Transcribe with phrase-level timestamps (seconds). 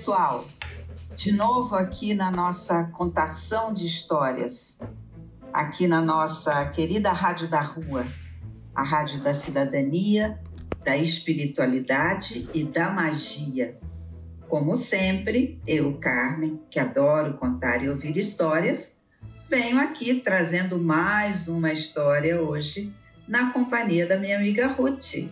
[0.00, 0.46] Pessoal.
[1.14, 4.80] De novo aqui na nossa contação de histórias,
[5.52, 8.06] aqui na nossa querida Rádio da Rua,
[8.74, 10.40] a Rádio da Cidadania,
[10.86, 13.78] da Espiritualidade e da Magia.
[14.48, 18.98] Como sempre, eu, Carmen, que adoro contar e ouvir histórias,
[19.50, 22.90] venho aqui trazendo mais uma história hoje
[23.28, 25.28] na companhia da minha amiga Ruth.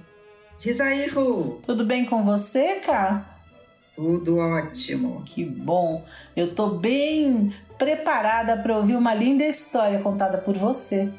[0.59, 1.59] Diz aí, Ru.
[1.64, 3.38] Tudo bem com você, Cá?
[3.99, 5.25] Tudo ótimo.
[5.27, 6.05] Que bom.
[6.37, 11.13] Eu tô bem preparada para ouvir uma linda história contada por você.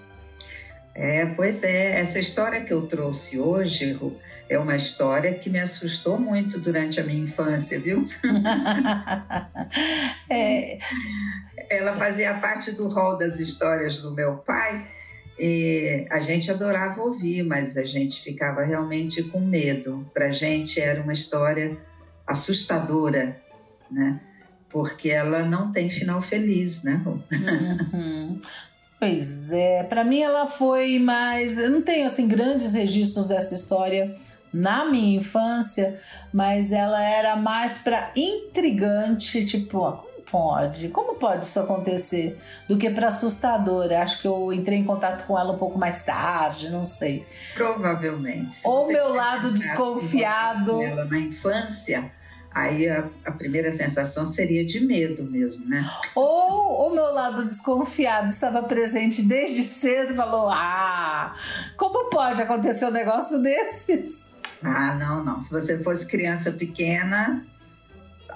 [0.96, 2.00] É, pois é.
[2.00, 7.02] Essa história que eu trouxe hoje, Ru, é uma história que me assustou muito durante
[7.02, 8.06] a minha infância, viu?
[10.32, 10.80] é.
[11.70, 14.88] Ela fazia parte do rol das histórias do meu pai.
[15.38, 20.10] E a gente adorava ouvir, mas a gente ficava realmente com medo.
[20.14, 21.89] Para a gente era uma história
[22.30, 23.42] assustadora,
[23.90, 24.20] né?
[24.70, 27.02] Porque ela não tem final feliz, né?
[27.06, 28.40] Uhum.
[29.00, 31.58] Pois é, para mim ela foi mais.
[31.58, 34.16] Eu não tenho assim grandes registros dessa história
[34.54, 36.00] na minha infância,
[36.34, 40.90] mas ela era mais para intrigante, tipo, como pode?
[40.90, 42.38] Como pode isso acontecer?
[42.68, 44.02] Do que para assustadora.
[44.02, 47.26] Acho que eu entrei em contato com ela um pouco mais tarde, não sei.
[47.54, 48.60] Provavelmente.
[48.64, 50.82] Ou meu lado desconfiado.
[50.82, 52.12] Ela na infância
[52.52, 55.88] aí a, a, primeira sensação seria de medo mesmo, né?
[56.16, 61.36] Ou o meu lado desconfiado estava presente desde cedo e falou: Ah,
[61.78, 64.38] como pode acontecer um negócio desses?
[64.64, 65.40] Ah, não, não.
[65.42, 67.46] Se você fosse criança pequena,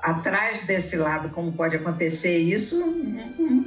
[0.03, 2.77] atrás desse lado, como pode acontecer isso,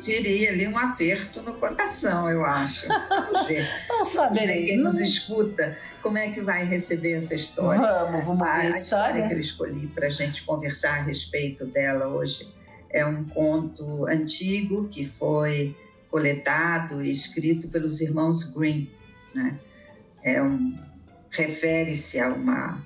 [0.03, 2.87] diria ali um aperto no coração, eu acho.
[3.09, 3.67] Vamos ver.
[3.89, 4.67] não saberei.
[4.67, 7.81] Quem nos escuta, como é que vai receber essa história?
[7.81, 8.73] Vamos, vamos ver a, a história.
[8.73, 12.47] história que eu escolhi para a gente conversar a respeito dela hoje
[12.91, 15.75] é um conto antigo que foi
[16.11, 18.91] coletado e escrito pelos irmãos Green,
[19.35, 19.59] né?
[20.23, 20.79] É um
[21.31, 22.83] refere-se a uma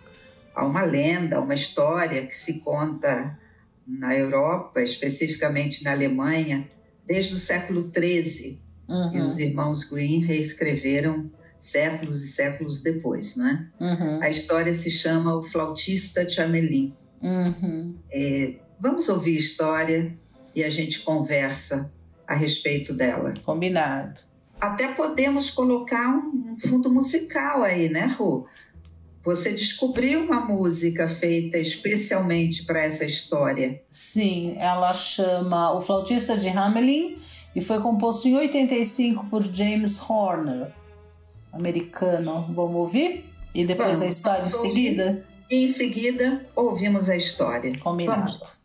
[0.61, 3.39] a uma lenda, uma história que se conta
[3.87, 6.69] na Europa, especificamente na Alemanha,
[7.07, 8.61] desde o século XIII.
[8.87, 9.15] Uhum.
[9.15, 13.69] E os irmãos Green reescreveram séculos e séculos depois, né?
[13.81, 14.23] Uhum.
[14.23, 16.95] A história se chama O Flautista de Amélie.
[17.23, 17.97] Uhum.
[18.13, 20.15] É, vamos ouvir a história
[20.55, 21.91] e a gente conversa
[22.27, 23.33] a respeito dela.
[23.45, 24.21] Combinado.
[24.61, 28.47] Até podemos colocar um fundo musical aí, né, Ru?
[29.23, 33.83] Você descobriu uma música feita especialmente para essa história?
[33.91, 37.19] Sim, ela chama O Flautista de Hamelin
[37.55, 40.73] e foi composto em 85 por James Horner,
[41.53, 42.47] americano.
[42.55, 43.27] Vamos ouvir?
[43.55, 45.27] E depois vamos, a história em seguida?
[45.51, 47.71] E em seguida ouvimos a história.
[47.79, 48.41] Combinado.
[48.43, 48.60] Há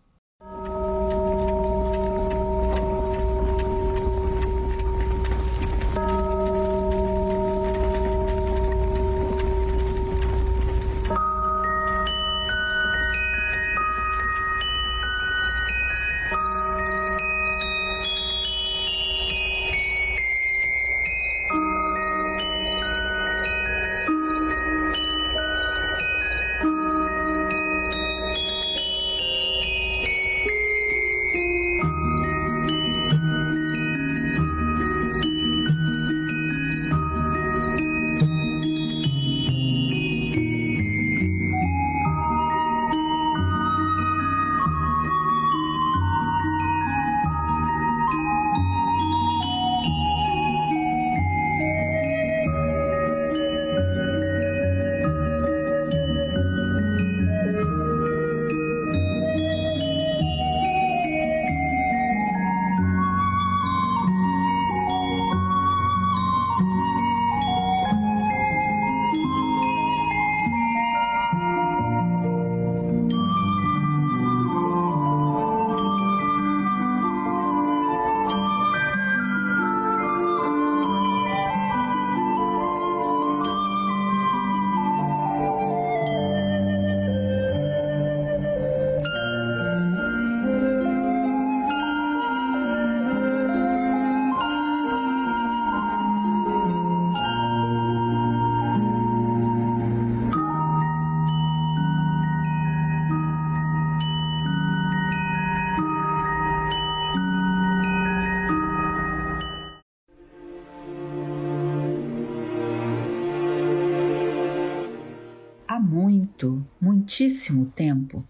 [116.15, 118.25] muito, muitíssimo tempo,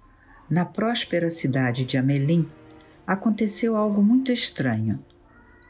[0.49, 2.49] na próspera cidade de Amelim,
[3.05, 4.99] aconteceu algo muito estranho.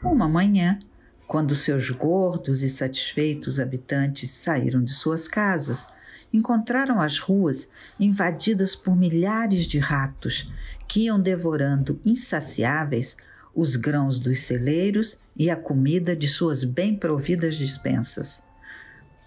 [0.02, 0.78] Uma manhã,
[1.26, 5.86] quando seus gordos e satisfeitos habitantes saíram de suas casas,
[6.32, 7.68] encontraram as ruas
[8.00, 10.50] invadidas por milhares de ratos
[10.88, 13.16] que iam devorando insaciáveis
[13.54, 18.42] os grãos dos celeiros e a comida de suas bem providas dispensas.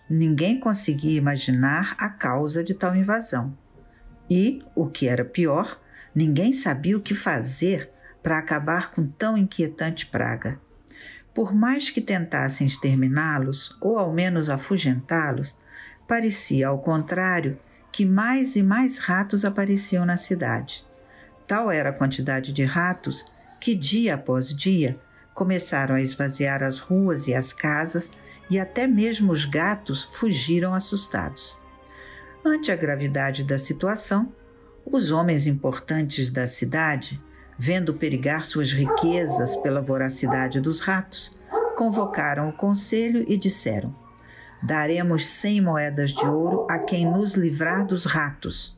[0.10, 3.56] Ninguém conseguia imaginar a causa de tal invasão.
[4.30, 5.80] E, o que era pior,
[6.16, 7.92] ninguém sabia o que fazer
[8.24, 10.60] para acabar com tão inquietante praga.
[11.34, 15.58] Por mais que tentassem exterminá-los, ou ao menos afugentá-los,
[16.08, 17.60] parecia, ao contrário,
[17.92, 20.86] que mais e mais ratos apareciam na cidade.
[21.48, 24.98] Tal era a quantidade de ratos que, dia após dia,
[25.34, 28.12] começaram a esvaziar as ruas e as casas
[28.50, 31.58] e até mesmo os gatos fugiram assustados.
[32.44, 34.34] Ante a gravidade da situação,
[34.86, 37.22] os homens importantes da cidade,
[37.58, 41.38] vendo perigar suas riquezas pela voracidade dos ratos,
[41.76, 43.94] convocaram o conselho e disseram:
[44.64, 48.78] Daremos cem moedas de ouro a quem nos livrar dos ratos.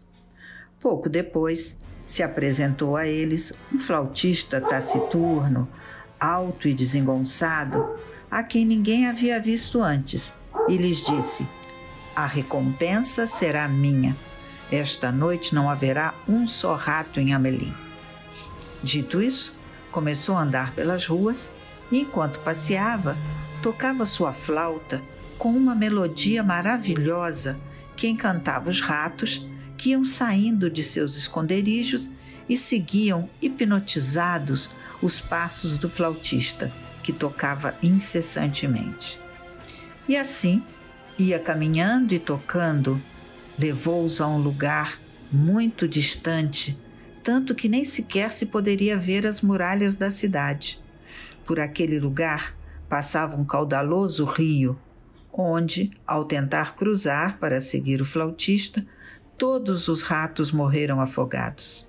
[0.80, 5.68] Pouco depois, se apresentou a eles um flautista taciturno,
[6.20, 7.96] alto e desengonçado,
[8.32, 10.34] a quem ninguém havia visto antes,
[10.70, 11.46] e lhes disse:
[12.16, 14.16] A recompensa será minha.
[14.72, 17.74] Esta noite não haverá um só rato em Amelim.
[18.82, 19.52] Dito isso,
[19.92, 21.52] começou a andar pelas ruas
[21.92, 23.18] e, enquanto passeava,
[23.62, 25.02] tocava sua flauta
[25.38, 27.60] com uma melodia maravilhosa
[27.98, 29.46] que encantava os ratos
[29.78, 32.10] que iam saindo de seus esconderijos
[32.48, 34.70] e seguiam hipnotizados
[35.02, 39.20] os passos do flautista que tocava incessantemente.
[40.08, 40.64] E assim
[41.18, 43.02] ia caminhando e tocando,
[43.58, 45.00] levou-os a um lugar
[45.32, 46.78] muito distante,
[47.24, 50.82] tanto que nem sequer se poderia ver as muralhas da cidade.
[51.46, 52.56] Por aquele lugar
[52.90, 54.78] passava um caudaloso rio,
[55.32, 58.86] onde, ao tentar cruzar para seguir o flautista,
[59.38, 61.88] todos os ratos morreram afogados.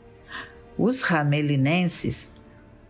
[0.78, 2.32] Os ramelinenses,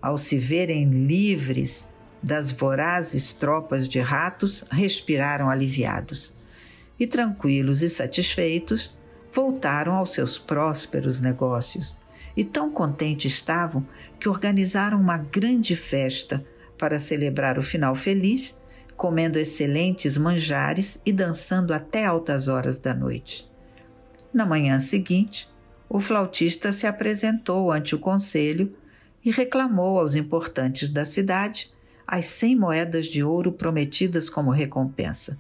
[0.01, 1.92] ao se verem livres
[2.23, 6.33] das vorazes tropas de ratos respiraram aliviados
[6.99, 8.97] e, tranquilos e satisfeitos,
[9.33, 11.99] voltaram aos seus prósperos negócios.
[12.37, 13.87] E tão contentes estavam
[14.21, 16.45] que organizaram uma grande festa
[16.79, 18.57] para celebrar o final feliz,
[18.97, 23.51] comendo excelentes manjares e dançando até altas horas da noite.
[24.33, 25.51] Na manhã seguinte,
[25.89, 28.73] o flautista se apresentou ante o conselho
[29.25, 31.71] e reclamou aos importantes da cidade
[32.13, 35.39] as cem moedas de ouro prometidas como recompensa.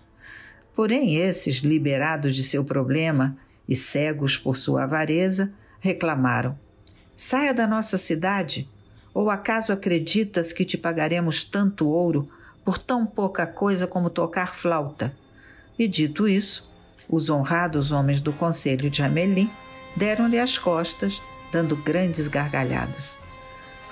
[0.74, 3.36] Porém, esses, liberados de seu problema
[3.68, 6.58] e cegos por sua avareza, reclamaram:
[7.14, 8.66] Saia da nossa cidade!
[9.12, 12.26] Ou acaso acreditas que te pagaremos tanto ouro
[12.64, 15.14] por tão pouca coisa como tocar flauta?
[15.78, 16.72] E dito isso,
[17.06, 19.50] os honrados homens do conselho de Amelim
[19.94, 21.20] deram-lhe as costas,
[21.52, 23.21] dando grandes gargalhadas.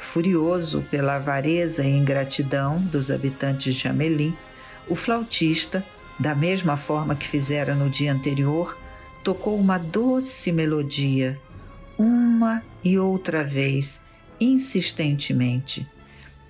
[0.01, 4.35] Furioso pela avareza e ingratidão dos habitantes de Amelim,
[4.89, 5.85] o flautista,
[6.19, 8.77] da mesma forma que fizera no dia anterior,
[9.23, 11.39] tocou uma doce melodia,
[11.97, 14.01] uma e outra vez,
[14.41, 15.87] insistentemente.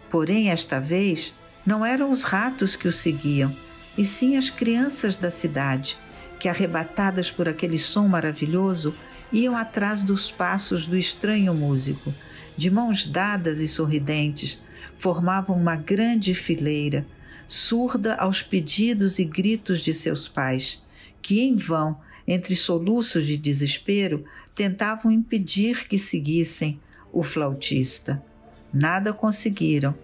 [0.08, 1.34] Porém, esta vez,
[1.66, 3.54] não eram os ratos que o seguiam,
[3.98, 5.98] e sim as crianças da cidade,
[6.38, 8.94] que, arrebatadas por aquele som maravilhoso,
[9.30, 12.14] iam atrás dos passos do estranho músico
[12.60, 14.62] de mãos dadas e sorridentes,
[14.94, 17.06] formavam uma grande fileira,
[17.48, 20.84] surda aos pedidos e gritos de seus pais,
[21.22, 21.98] que em vão,
[22.28, 26.78] entre soluços de desespero, tentavam impedir que seguissem
[27.10, 28.22] o flautista.
[28.70, 29.94] Nada conseguiram,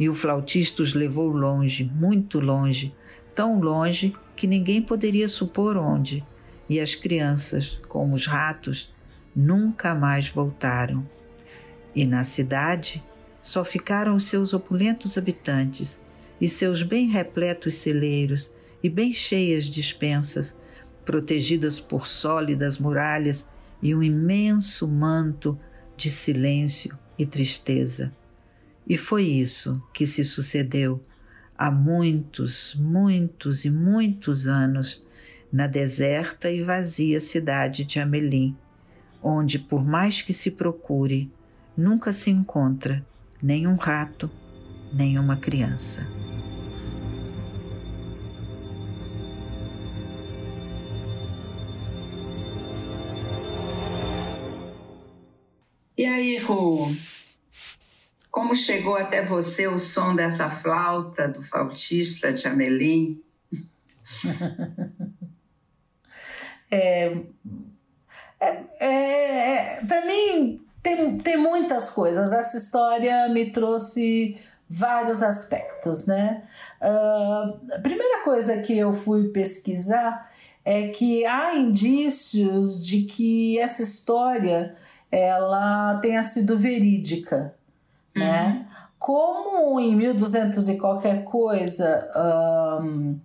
[0.00, 2.94] e o flautista os levou longe, muito longe,
[3.34, 6.24] tão longe que ninguém poderia supor onde,
[6.66, 8.90] e as crianças, como os ratos,
[9.34, 11.06] nunca mais voltaram.
[11.96, 13.02] E na cidade
[13.40, 16.04] só ficaram seus opulentos habitantes
[16.38, 20.58] e seus bem repletos celeiros e bem cheias dispensas,
[21.06, 23.48] protegidas por sólidas muralhas
[23.82, 25.58] e um imenso manto
[25.96, 28.12] de silêncio e tristeza.
[28.86, 31.02] E foi isso que se sucedeu
[31.56, 35.02] há muitos, muitos e muitos anos
[35.50, 38.54] na deserta e vazia cidade de Amelim,
[39.22, 41.30] onde, por mais que se procure,
[41.76, 43.04] nunca se encontra
[43.42, 44.30] nem um rato,
[44.92, 46.06] nem uma criança.
[55.98, 56.88] E aí, Ru?
[58.36, 63.24] como chegou até você o som dessa flauta do flautista de Amelim?
[66.70, 67.16] é,
[68.38, 72.32] é, é, é para mim tem, tem muitas coisas.
[72.32, 74.38] Essa história me trouxe
[74.70, 76.44] vários aspectos, né?
[76.80, 80.30] Uh, a primeira coisa que eu fui pesquisar
[80.64, 84.76] é que há indícios de que essa história
[85.10, 87.52] ela tenha sido verídica,
[88.14, 88.24] né?
[88.24, 88.48] uhum.
[88.48, 88.68] né?
[88.96, 92.10] Como em 1200 e qualquer coisa,
[92.82, 93.18] um,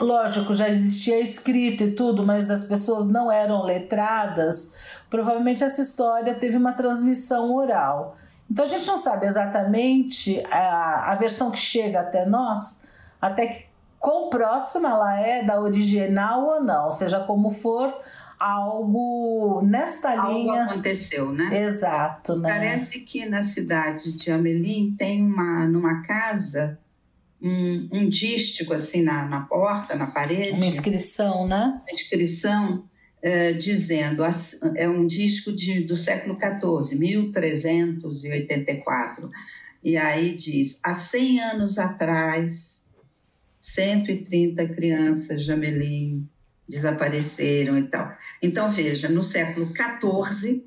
[0.00, 4.74] lógico, já existia escrita e tudo, mas as pessoas não eram letradas,
[5.10, 8.16] provavelmente essa história teve uma transmissão oral.
[8.50, 12.82] Então a gente não sabe exatamente a, a versão que chega até nós,
[13.20, 13.64] até que,
[13.98, 17.94] quão próxima ela é da original ou não, seja como for,
[18.38, 20.60] algo nesta algo linha.
[20.60, 21.50] Algo aconteceu, né?
[21.52, 22.48] Exato, né?
[22.48, 26.78] Parece que na cidade de Amelim tem uma, numa casa,
[27.42, 30.52] um, um dístico assim na, na porta, na parede.
[30.52, 31.80] Uma inscrição, né?
[31.82, 32.84] Uma inscrição
[33.20, 34.22] é, dizendo,
[34.74, 39.30] é um disco de, do século XIV, 1384.
[39.82, 42.84] E aí diz, há 100 anos atrás,
[43.60, 46.28] 130 crianças de Amelim
[46.68, 48.12] desapareceram e tal.
[48.42, 50.66] Então, veja, no século XIV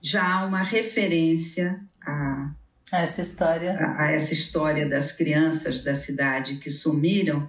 [0.00, 2.52] já há uma referência a,
[2.92, 3.76] a essa história.
[3.78, 7.48] A, a, essa história das crianças da cidade que sumiram,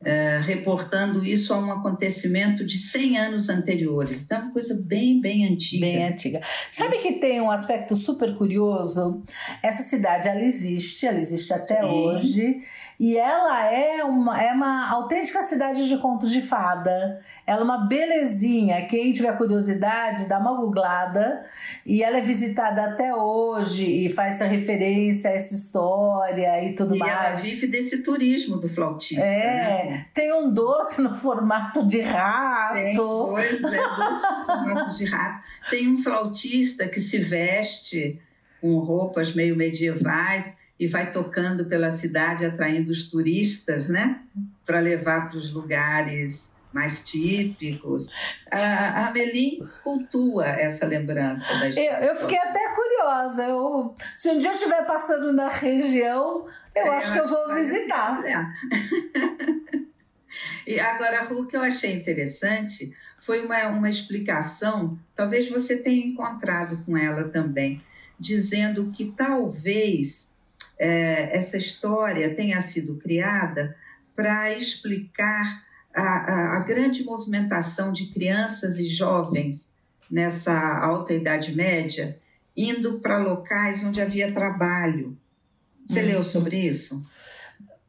[0.00, 4.22] uh, reportando isso a um acontecimento de 100 anos anteriores.
[4.22, 5.86] Então, é uma coisa bem, bem antiga.
[5.86, 6.40] Bem antiga.
[6.70, 9.22] Sabe que tem um aspecto super curioso?
[9.62, 11.86] Essa cidade, ela existe, ela existe até Sim.
[11.86, 12.62] hoje
[12.98, 17.20] e ela é uma, é uma autêntica cidade de contos de fada.
[17.46, 18.86] Ela é uma belezinha.
[18.86, 21.44] Quem tiver curiosidade, dá uma googlada.
[21.84, 26.96] E ela é visitada até hoje e faz essa referência a essa história e tudo
[26.96, 27.12] e mais.
[27.12, 29.22] Ela vive desse turismo do flautista.
[29.22, 30.06] É, né?
[30.14, 32.74] tem um doce no formato de rato.
[32.74, 35.44] Tem, pois é, doce no formato de rato.
[35.68, 38.18] Tem um flautista que se veste
[38.58, 44.20] com roupas meio medievais e vai tocando pela cidade, atraindo os turistas, né?
[44.64, 48.10] Para levar para os lugares mais típicos.
[48.50, 52.00] A Amelie cultua essa lembrança da história.
[52.00, 53.44] Eu, eu fiquei até curiosa.
[53.44, 57.54] Eu, se um dia eu estiver passando na região, eu é, acho que eu vou
[57.54, 58.22] visitar.
[60.66, 66.84] e agora, o que eu achei interessante foi uma, uma explicação, talvez você tenha encontrado
[66.84, 67.80] com ela também,
[68.20, 70.35] dizendo que talvez
[70.78, 73.76] é, essa história tenha sido criada
[74.14, 75.62] para explicar
[75.94, 79.72] a, a, a, grande movimentação de crianças e jovens
[80.10, 82.18] nessa alta Idade Média
[82.56, 85.16] indo para locais onde havia trabalho.
[85.86, 86.06] Você hum.
[86.06, 87.04] leu sobre isso?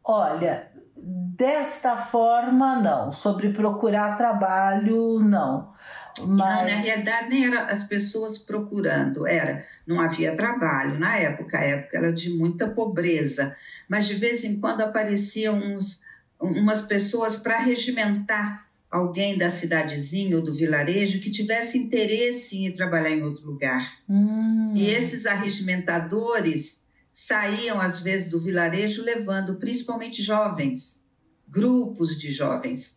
[0.03, 3.11] Olha, desta forma, não.
[3.11, 5.71] Sobre procurar trabalho, não.
[6.19, 6.27] Mas...
[6.27, 10.99] Não, na realidade, nem era as pessoas procurando, era, não havia trabalho.
[10.99, 13.55] Na época, a época era de muita pobreza,
[13.87, 16.01] mas de vez em quando apareciam uns,
[16.39, 22.73] umas pessoas para regimentar alguém da cidadezinha ou do vilarejo que tivesse interesse em ir
[22.73, 23.99] trabalhar em outro lugar.
[24.07, 24.73] Hum.
[24.75, 31.05] E esses arregimentadores saíam, às vezes, do vilarejo levando principalmente jovens,
[31.47, 32.96] grupos de jovens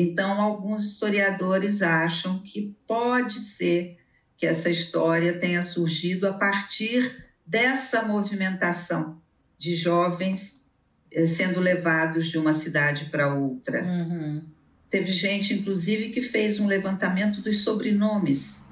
[0.00, 3.98] então, alguns historiadores acham que pode ser
[4.36, 9.20] que essa história tenha surgido a partir dessa movimentação
[9.58, 10.64] de jovens
[11.10, 13.82] eh, sendo levados de uma cidade para outra.
[13.82, 14.44] Uhum.
[14.88, 18.62] Teve gente, inclusive, que fez um levantamento dos sobrenomes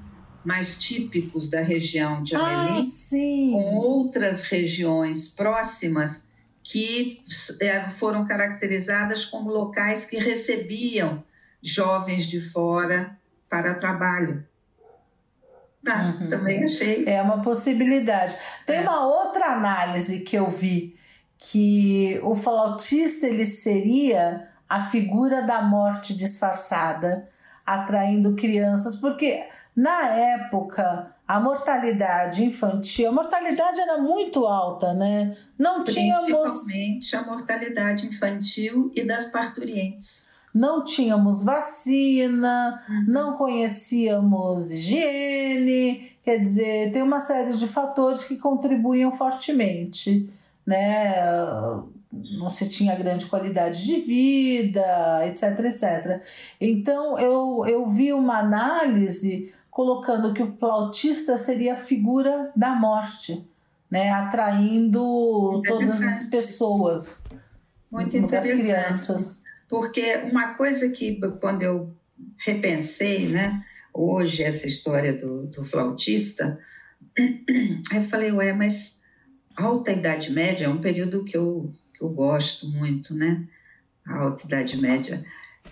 [0.45, 6.26] mais típicos da região de Amelim, ah, com outras regiões próximas
[6.69, 7.23] que
[7.61, 11.23] é, foram caracterizadas como locais que recebiam
[11.63, 13.17] jovens de fora
[13.49, 14.45] para trabalho.
[15.85, 16.29] Tá, uhum.
[16.29, 17.05] Também achei.
[17.07, 18.37] É uma possibilidade.
[18.67, 18.81] Tem é.
[18.81, 20.99] uma outra análise que eu vi
[21.39, 27.29] que o flautista ele seria a figura da morte disfarçada,
[27.65, 35.37] atraindo crianças, porque na época a mortalidade infantil, a mortalidade era muito alta, né?
[35.59, 36.31] Não tínhamos.
[36.31, 40.27] Principalmente a mortalidade infantil e das parturientes.
[40.55, 49.13] Não tínhamos vacina, não conhecíamos higiene, quer dizer, tem uma série de fatores que contribuíam
[49.13, 50.31] fortemente,
[50.65, 51.15] né?
[52.39, 56.23] Não se tinha grande qualidade de vida, etc, etc.
[56.59, 63.47] Então eu, eu vi uma análise colocando que o flautista seria a figura da morte,
[63.91, 64.11] né?
[64.11, 67.25] atraindo todas as pessoas,
[67.93, 68.53] Muito interessante.
[68.53, 69.43] as crianças.
[69.69, 71.95] Porque uma coisa que, quando eu
[72.39, 76.59] repensei, né, hoje, essa história do, do flautista,
[77.95, 79.03] eu falei, ué, mas
[79.55, 83.47] alta Idade Média é um período que eu, que eu gosto muito, né?
[84.07, 85.23] A Alta Idade Média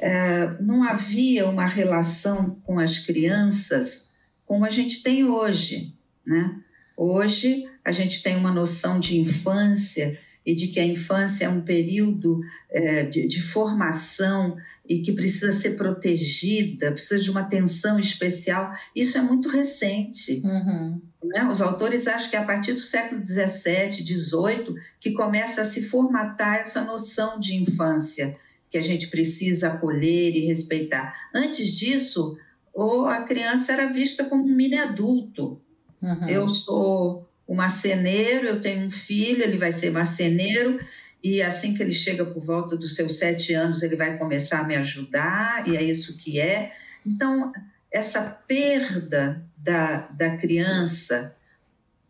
[0.01, 4.11] é, não havia uma relação com as crianças
[4.47, 5.95] como a gente tem hoje,
[6.27, 6.61] né?
[6.97, 11.63] Hoje a gente tem uma noção de infância e de que a infância é um
[11.63, 18.73] período é, de, de, formação e que precisa ser protegida, precisa de uma atenção especial.
[18.95, 20.43] Isso é muito recente.
[20.45, 21.01] Uhum.
[21.25, 21.49] Né?
[21.51, 25.89] Os autores acham que é a partir do século XVII, XVIII, que começa a se
[25.89, 28.37] formatar essa noção de infância
[28.75, 31.15] que a gente precisa acolher e respeitar.
[31.33, 32.37] Antes disso,
[32.73, 35.63] ou a criança era vista como um mini adulto.
[36.03, 36.29] Uhum.
[36.29, 40.81] Eu sou o marceneiro, eu tenho um filho, ele vai ser marceneiro,
[41.23, 44.65] e assim que ele chega por volta dos seus sete anos, ele vai começar a
[44.65, 46.75] me ajudar, e é isso que é.
[47.07, 47.53] Então,
[47.93, 51.33] essa perda da, da criança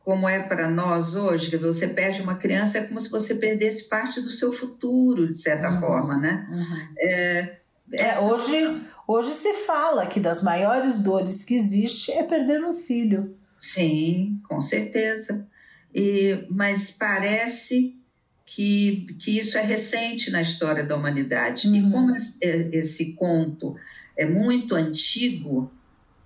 [0.04, 3.88] como é para nós hoje, que você perde uma criança, é como se você perdesse
[3.88, 5.80] parte do seu futuro, de certa uhum.
[5.80, 6.46] forma, né?
[6.50, 6.94] Uhum.
[6.98, 7.56] É,
[7.92, 13.34] é, hoje, hoje se fala que das maiores dores que existe é perder um filho.
[13.58, 15.48] Sim, com certeza.
[15.94, 17.96] E, mas parece
[18.44, 21.66] que, que isso é recente na história da humanidade.
[21.66, 21.76] Uhum.
[21.76, 23.74] E como esse, esse conto
[24.14, 25.72] é muito antigo,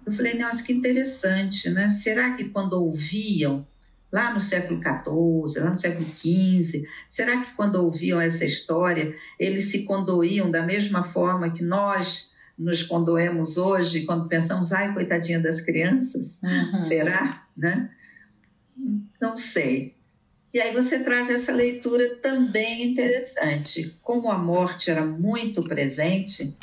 [0.05, 1.91] eu falei, nossa, que interessante, né?
[1.91, 3.67] Será que quando ouviam,
[4.11, 9.71] lá no século XIV, lá no século XV, será que quando ouviam essa história, eles
[9.71, 15.61] se condoíam da mesma forma que nós nos condoemos hoje, quando pensamos, ai, coitadinha das
[15.61, 16.41] crianças?
[16.43, 16.79] Uhum.
[16.79, 17.47] Será?
[17.57, 17.91] Né?
[19.21, 19.95] Não sei.
[20.53, 23.95] E aí você traz essa leitura também interessante.
[24.03, 26.57] Como a morte era muito presente,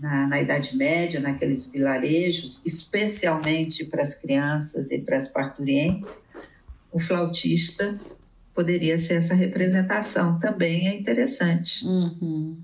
[0.00, 6.18] na, na, Idade Média, naqueles vilarejos, especialmente para as crianças e para as parturientes,
[6.96, 7.94] o flautista
[8.54, 10.40] poderia ser essa representação.
[10.40, 11.86] Também é interessante.
[11.86, 12.58] Uhum.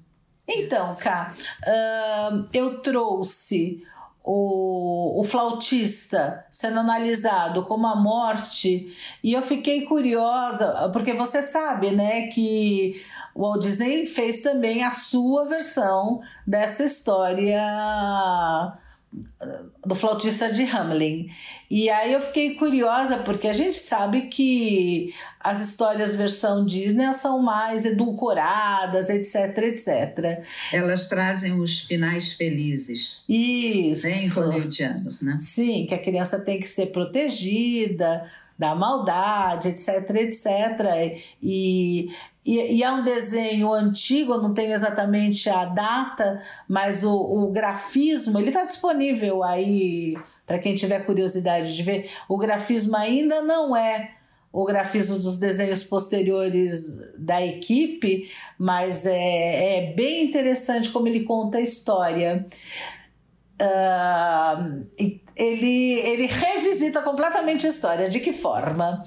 [0.48, 3.84] Então, Cá, uh, eu trouxe
[4.24, 11.90] o, o flautista sendo analisado como a morte e eu fiquei curiosa, porque você sabe,
[11.90, 13.02] né, que
[13.34, 17.60] o Walt Disney fez também a sua versão dessa história
[19.84, 21.28] do flautista de Hamelin.
[21.70, 27.42] E aí eu fiquei curiosa porque a gente sabe que as histórias versão Disney são
[27.42, 30.44] mais edulcoradas, etc, etc.
[30.72, 33.24] Elas trazem os finais felizes.
[33.28, 34.06] Isso.
[34.06, 35.36] Bem hollywoodianos, né?
[35.36, 38.24] Sim, que a criança tem que ser protegida
[38.58, 41.18] da maldade, etc, etc.
[41.42, 42.10] E
[42.44, 48.38] e, e, é um desenho antigo, não tenho exatamente a data, mas o, o grafismo,
[48.38, 52.10] ele está disponível aí para quem tiver curiosidade de ver.
[52.28, 54.10] O grafismo ainda não é
[54.52, 61.58] o grafismo dos desenhos posteriores da equipe, mas é, é bem interessante como ele conta
[61.58, 62.46] a história.
[63.60, 64.80] Uh,
[65.36, 68.08] ele, ele revisita completamente a história.
[68.08, 69.04] De que forma?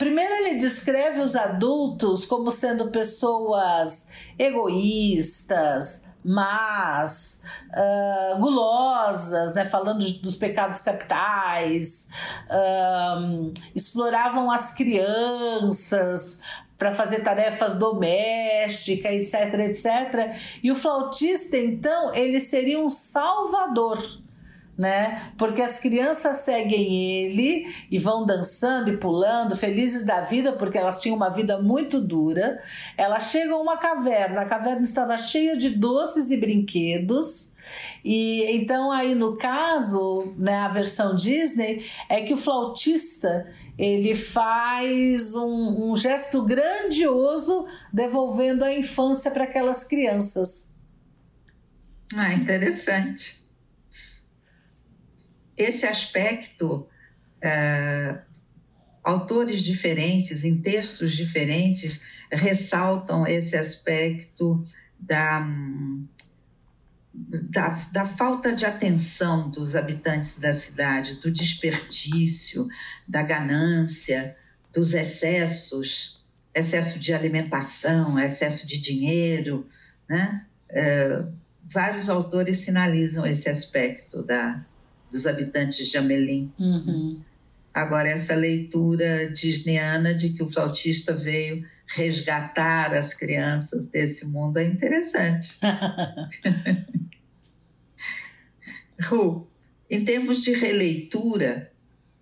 [0.00, 4.08] Primeiro, ele descreve os adultos como sendo pessoas
[4.38, 9.66] egoístas, más, uh, gulosas, né?
[9.66, 12.08] falando dos pecados capitais,
[12.46, 16.40] uh, exploravam as crianças
[16.78, 20.34] para fazer tarefas domésticas, etc, etc.
[20.62, 24.02] E o flautista, então, ele seria um salvador
[24.80, 25.30] né?
[25.36, 31.02] Porque as crianças seguem ele e vão dançando e pulando, felizes da vida, porque elas
[31.02, 32.58] tinham uma vida muito dura.
[32.96, 37.52] Elas chegam a uma caverna, a caverna estava cheia de doces e brinquedos.
[38.02, 45.34] E então aí no caso, né, a versão Disney é que o flautista ele faz
[45.34, 50.80] um, um gesto grandioso devolvendo a infância para aquelas crianças.
[52.16, 53.39] Ah, interessante
[55.62, 56.88] esse aspecto,
[57.42, 58.18] é,
[59.02, 64.64] autores diferentes, em textos diferentes, ressaltam esse aspecto
[64.98, 65.46] da,
[67.12, 72.68] da, da, falta de atenção dos habitantes da cidade, do desperdício,
[73.08, 74.36] da ganância,
[74.72, 79.66] dos excessos, excesso de alimentação, excesso de dinheiro,
[80.08, 80.46] né?
[80.68, 81.24] É,
[81.72, 84.64] vários autores sinalizam esse aspecto da,
[85.10, 86.52] dos habitantes de Amelim.
[86.58, 87.20] Uhum.
[87.72, 94.64] Agora, essa leitura disneyana de que o flautista veio resgatar as crianças desse mundo é
[94.64, 95.58] interessante.
[99.02, 99.48] Ru,
[99.88, 101.70] em termos de releitura,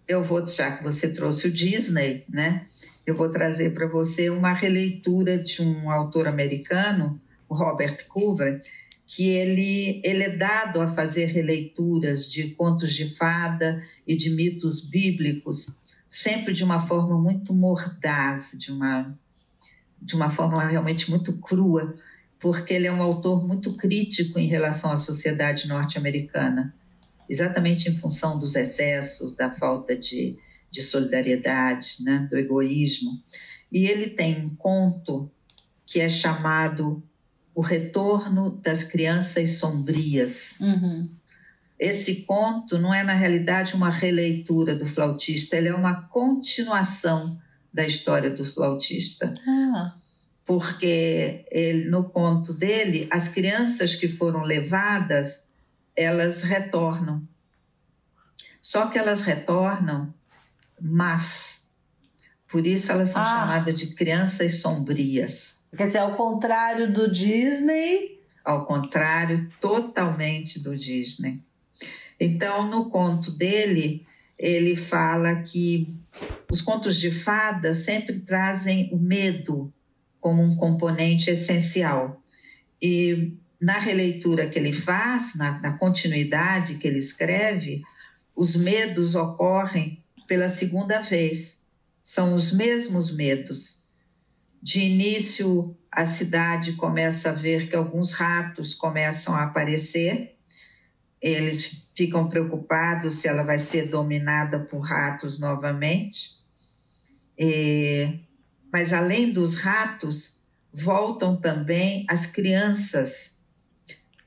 [0.07, 2.67] eu vou, já que você trouxe o Disney, né?
[3.07, 8.61] Eu vou trazer para você uma releitura de um autor americano, o Robert Coover,
[9.09, 14.87] que ele, ele é dado a fazer releituras de contos de fada e de mitos
[14.87, 15.75] bíblicos,
[16.07, 19.19] sempre de uma forma muito mordaz, de uma,
[20.01, 21.97] de uma forma realmente muito crua,
[22.39, 26.75] porque ele é um autor muito crítico em relação à sociedade norte-americana,
[27.27, 30.37] exatamente em função dos excessos, da falta de,
[30.71, 33.23] de solidariedade, né, do egoísmo.
[33.73, 35.31] E ele tem um conto
[35.87, 37.03] que é chamado
[37.59, 40.61] o Retorno das Crianças Sombrias.
[40.61, 41.11] Uhum.
[41.77, 47.37] Esse conto não é, na realidade, uma releitura do flautista, ele é uma continuação
[47.75, 49.35] da história do flautista.
[49.45, 49.93] Ah.
[50.45, 55.49] Porque ele, no conto dele, as crianças que foram levadas,
[55.97, 57.27] elas retornam.
[58.63, 60.15] Só que elas retornam,
[60.81, 61.67] mas
[62.49, 63.41] por isso elas são Ah.
[63.41, 65.58] chamadas de crianças sombrias.
[65.77, 68.19] Quer dizer, ao contrário do Disney.
[68.45, 71.43] ao contrário totalmente do Disney.
[72.19, 74.07] Então, no conto dele,
[74.39, 75.99] ele fala que
[76.51, 79.71] os contos de fada sempre trazem o medo
[80.19, 82.23] como um componente essencial.
[82.81, 87.83] E na releitura que ele faz, na, na continuidade que ele escreve,
[88.35, 91.67] os medos ocorrem pela segunda vez.
[92.03, 93.85] São os mesmos medos.
[94.63, 100.37] De início, a cidade começa a ver que alguns ratos começam a aparecer.
[101.21, 106.37] Eles ficam preocupados se ela vai ser dominada por ratos novamente.
[107.37, 108.21] E-
[108.73, 113.41] mas além dos ratos, voltam também as crianças.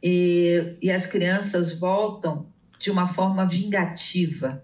[0.02, 4.63] E, e as crianças voltam de uma forma vingativa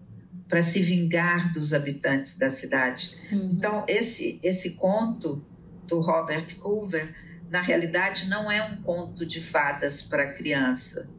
[0.49, 3.15] para se vingar dos habitantes da cidade.
[3.32, 5.45] Então, esse, esse conto
[5.88, 7.15] do Robert Coover,
[7.50, 11.10] na realidade, não é um conto de fadas para criança.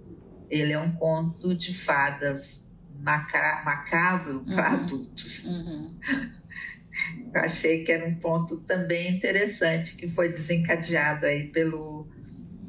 [0.50, 4.76] Ele é um conto de fadas maca macabro para Uhum.
[4.82, 5.44] adultos.
[5.44, 5.94] Uhum.
[7.32, 12.08] Eu achei que era um ponto também interessante que foi desencadeado aí pelo,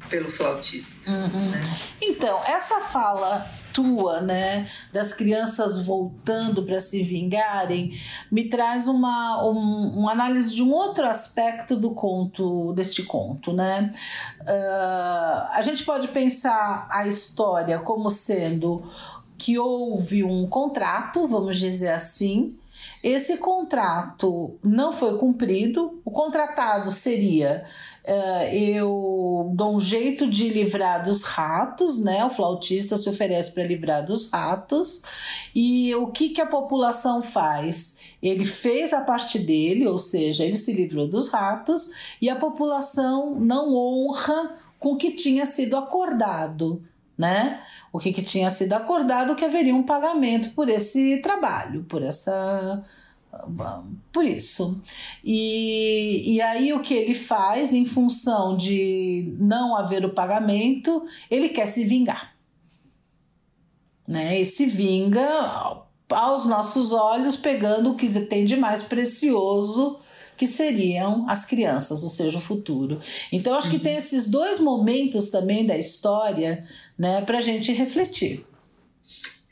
[0.08, 1.10] pelo flautista.
[1.10, 1.50] Uhum.
[1.50, 1.60] né?
[2.00, 7.98] Então, essa fala tua, né, das crianças voltando para se vingarem,
[8.30, 13.90] me traz uma, um, uma análise de um outro aspecto do conto, deste conto, né?
[14.46, 18.82] Ah, a gente pode pensar a história como sendo
[19.38, 22.58] que houve um contrato, vamos dizer assim,
[23.02, 26.00] esse contrato não foi cumprido.
[26.04, 27.64] O contratado seria:
[28.52, 32.24] eu dou um jeito de livrar dos ratos, né?
[32.24, 35.02] O flautista se oferece para livrar dos ratos.
[35.54, 37.98] E o que, que a população faz?
[38.22, 43.34] Ele fez a parte dele, ou seja, ele se livrou dos ratos, e a população
[43.38, 46.82] não honra com o que tinha sido acordado,
[47.16, 47.60] né?
[47.92, 52.82] O que, que tinha sido acordado que haveria um pagamento por esse trabalho, por essa
[54.12, 54.82] por isso.
[55.24, 61.48] E, e aí o que ele faz, em função de não haver o pagamento, ele
[61.48, 62.34] quer se vingar.
[64.06, 64.40] Né?
[64.40, 70.00] E se vinga aos nossos olhos, pegando o que tem de mais precioso,
[70.36, 73.00] que seriam as crianças, ou seja, o futuro.
[73.30, 76.66] Então, acho que tem esses dois momentos também da história
[76.98, 78.44] né, para a gente refletir.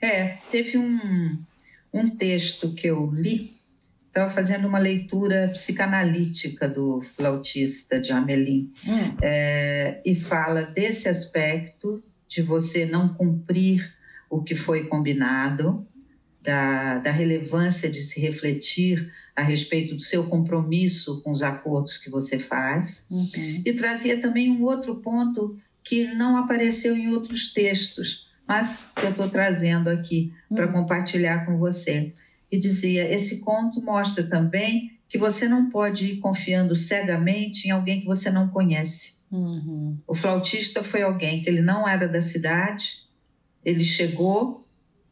[0.00, 1.38] É, teve um,
[1.92, 3.57] um texto que eu li,
[4.18, 9.16] estava fazendo uma leitura psicanalítica do flautista de Amelin, Hum.
[9.22, 13.92] é, e fala desse aspecto de você não cumprir
[14.28, 15.86] o que foi combinado,
[16.42, 22.08] da, da relevância de se refletir a respeito do seu compromisso com os acordos que
[22.10, 23.06] você faz.
[23.10, 23.62] Uhum.
[23.64, 29.10] E trazia também um outro ponto que não apareceu em outros textos, mas que eu
[29.10, 30.72] estou trazendo aqui para Hum.
[30.72, 32.14] compartilhar com você.
[32.50, 38.00] E dizia: esse conto mostra também que você não pode ir confiando cegamente em alguém
[38.00, 39.18] que você não conhece.
[39.30, 39.98] Uhum.
[40.06, 43.04] O flautista foi alguém que ele não era da cidade,
[43.64, 44.66] ele chegou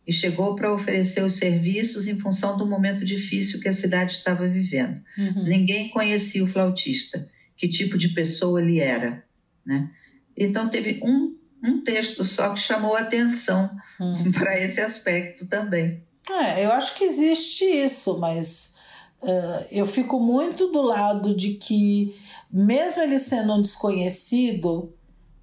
[0.07, 4.46] e chegou para oferecer os serviços em função do momento difícil que a cidade estava
[4.46, 5.03] vivendo.
[5.18, 5.44] Uhum.
[5.44, 9.25] Ninguém conhecia o flautista, que tipo de pessoa ele era,
[9.64, 9.90] né?
[10.37, 13.70] Então teve um um texto só que chamou atenção
[14.01, 14.31] hum.
[14.33, 16.03] para esse aspecto também.
[16.30, 18.78] É, eu acho que existe isso, mas
[19.22, 22.16] uh, eu fico muito do lado de que,
[22.50, 24.92] mesmo ele sendo um desconhecido,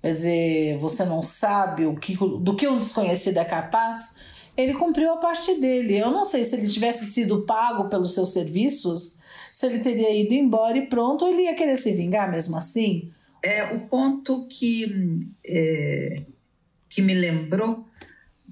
[0.01, 4.15] quer dizer, você não sabe o que, do que um desconhecido é capaz,
[4.57, 5.97] ele cumpriu a parte dele.
[5.97, 10.33] Eu não sei se ele tivesse sido pago pelos seus serviços, se ele teria ido
[10.33, 13.11] embora e pronto, ou ele ia querer se vingar mesmo assim.
[13.41, 16.23] É, o ponto que, é,
[16.89, 17.85] que me lembrou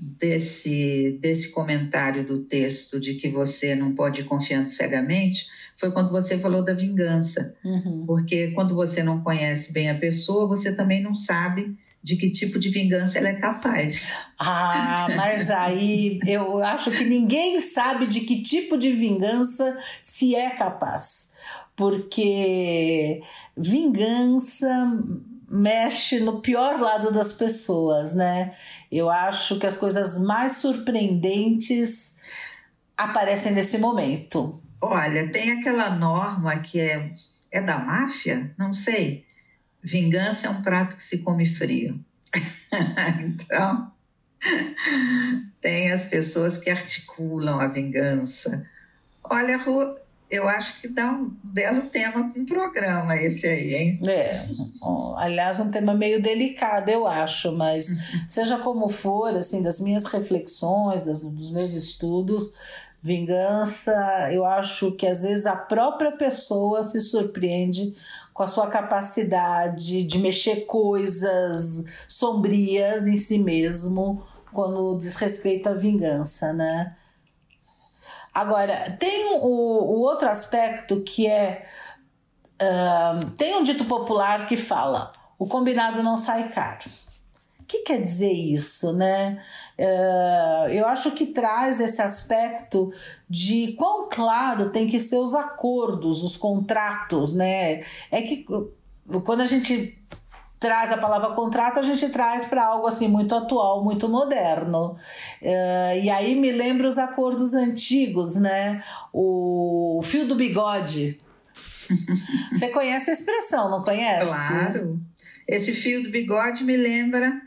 [0.02, 5.46] desse, desse comentário do texto de que você não pode ir confiando cegamente
[5.78, 7.56] foi quando você falou da vingança.
[7.64, 8.04] Uhum.
[8.08, 12.58] Porque quando você não conhece bem a pessoa, você também não sabe de que tipo
[12.58, 14.12] de vingança ela é capaz.
[14.40, 20.50] Ah, mas aí eu acho que ninguém sabe de que tipo de vingança se é
[20.50, 21.38] capaz.
[21.76, 23.22] Porque
[23.56, 24.68] vingança
[25.48, 28.54] mexe no pior lado das pessoas, né?
[28.92, 32.22] Eu acho que as coisas mais surpreendentes
[32.98, 34.62] aparecem nesse momento.
[34.82, 37.14] Olha, tem aquela norma que é,
[37.52, 38.54] é da máfia?
[38.58, 39.26] Não sei
[39.82, 42.00] vingança é um prato que se come frio.
[43.20, 43.92] então,
[45.60, 48.68] tem as pessoas que articulam a vingança.
[49.24, 49.96] Olha, Ru,
[50.32, 54.00] eu acho que dá um belo tema para um programa esse aí, hein?
[54.08, 54.48] É,
[55.18, 57.90] aliás, um tema meio delicado, eu acho, mas
[58.28, 62.56] seja como for, assim, das minhas reflexões, das, dos meus estudos,
[63.04, 67.94] vingança, eu acho que às vezes a própria pessoa se surpreende
[68.34, 75.74] com a sua capacidade de mexer coisas sombrias em si mesmo quando diz respeito à
[75.74, 76.96] vingança, né?
[78.34, 81.66] Agora, tem o, o outro aspecto que é.
[82.62, 86.90] Uh, tem um dito popular que fala: o combinado não sai caro.
[87.60, 89.42] O que quer dizer isso, né?
[89.78, 92.94] Uh, eu acho que traz esse aspecto
[93.30, 97.84] de quão claro tem que ser os acordos, os contratos, né?
[98.12, 98.46] É que
[99.24, 100.01] quando a gente
[100.62, 104.96] traz a palavra contrato, a gente traz para algo assim muito atual, muito moderno.
[105.42, 108.84] Uh, e aí me lembra os acordos antigos, né?
[109.12, 111.20] O fio do bigode.
[112.54, 114.32] Você conhece a expressão, não conhece?
[114.32, 115.02] Claro.
[115.48, 117.42] Esse fio do bigode me lembra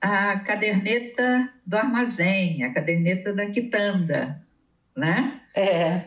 [0.00, 4.42] a caderneta do armazém, a caderneta da quitanda,
[4.96, 5.40] né?
[5.54, 6.02] É.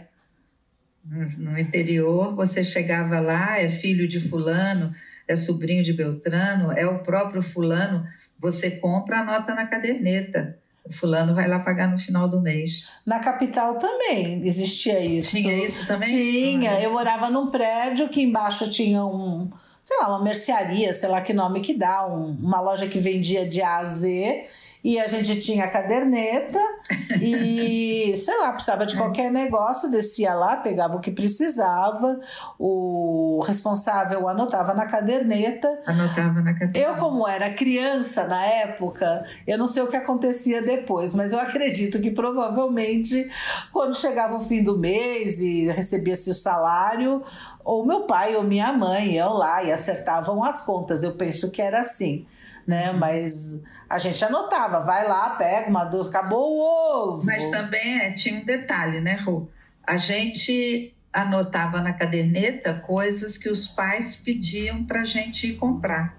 [1.37, 4.93] No interior, você chegava lá, é filho de fulano,
[5.29, 8.03] é sobrinho de Beltrano, é o próprio fulano,
[8.39, 10.57] você compra, anota na caderneta.
[10.83, 12.89] O fulano vai lá pagar no final do mês.
[13.05, 15.35] Na capital também existia isso.
[15.37, 16.09] Tinha isso também?
[16.09, 16.71] Tinha.
[16.71, 19.51] Ah, eu morava num prédio que embaixo tinha um
[19.83, 23.47] sei lá, uma mercearia, sei lá que nome que dá, um, uma loja que vendia
[23.47, 24.45] de A a Z
[24.83, 26.59] e a gente tinha a caderneta
[27.21, 32.19] e, sei lá, precisava de qualquer negócio, descia lá, pegava o que precisava,
[32.57, 35.67] o responsável anotava na caderneta.
[35.85, 36.79] Anotava na caderneta.
[36.79, 41.39] Eu, como era criança na época, eu não sei o que acontecia depois, mas eu
[41.39, 43.29] acredito que provavelmente
[43.73, 47.21] quando chegava o fim do mês e recebia-se o salário,
[47.63, 51.03] ou meu pai ou minha mãe iam lá e acertavam as contas.
[51.03, 52.25] Eu penso que era assim,
[52.69, 52.91] né?
[52.91, 52.99] Uhum.
[52.99, 57.25] Mas a gente anotava, vai lá, pega uma dúzia, acabou o ovo.
[57.25, 59.49] Mas também é, tinha um detalhe, né, Ru?
[59.83, 66.15] A gente anotava na caderneta coisas que os pais pediam para a gente ir comprar.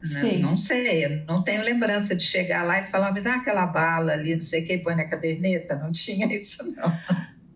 [0.00, 0.38] Sim.
[0.38, 4.12] Não, não sei, não tenho lembrança de chegar lá e falar, me dá aquela bala
[4.12, 5.74] ali, não sei o que, põe na caderneta.
[5.74, 6.92] Não tinha isso, não.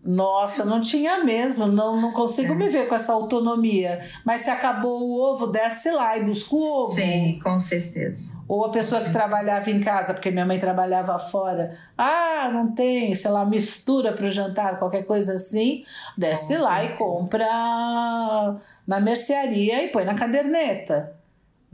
[0.05, 2.55] Nossa, não tinha mesmo, não, não consigo é.
[2.55, 4.01] me ver com essa autonomia.
[4.23, 6.93] Mas se acabou o ovo, desce lá e busca o ovo.
[6.93, 8.35] Sim, com certeza.
[8.47, 11.75] Ou a pessoa que trabalhava em casa, porque minha mãe trabalhava fora.
[11.97, 15.83] Ah, não tem, sei lá, mistura para o jantar, qualquer coisa assim.
[16.15, 16.93] Desce com lá certeza.
[16.93, 21.15] e compra na mercearia e põe na caderneta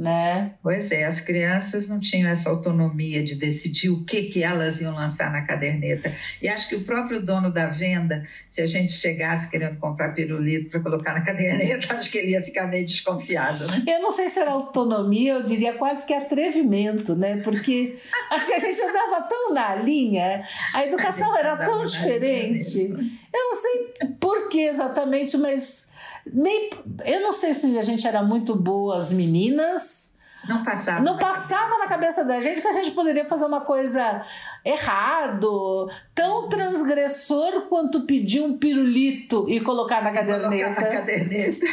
[0.02, 0.56] né?
[0.64, 4.96] Pois é, as crianças não tinham essa autonomia de decidir o que, que elas iam
[4.96, 6.12] lançar na caderneta.
[6.42, 10.72] E acho que o próprio dono da venda, se a gente chegasse querendo comprar pirulito
[10.72, 13.84] para colocar na caderneta, acho que ele ia ficar meio desconfiado, né?
[13.88, 17.38] Eu não sei se era autonomia, eu diria quase que atrevimento, né?
[17.38, 17.96] Porque
[18.32, 22.90] acho que a gente andava tão na linha, a educação a era tão diferente.
[22.90, 25.91] Eu não sei por que exatamente, mas
[26.26, 26.70] nem,
[27.06, 30.20] eu não sei se a gente era muito boas meninas.
[30.48, 31.02] Não passava.
[31.02, 34.24] Não passava na cabeça da gente que a gente poderia fazer uma coisa
[34.66, 40.50] errado, tão transgressor quanto pedir um pirulito e colocar na caderneta.
[40.50, 41.66] Colocar na caderneta.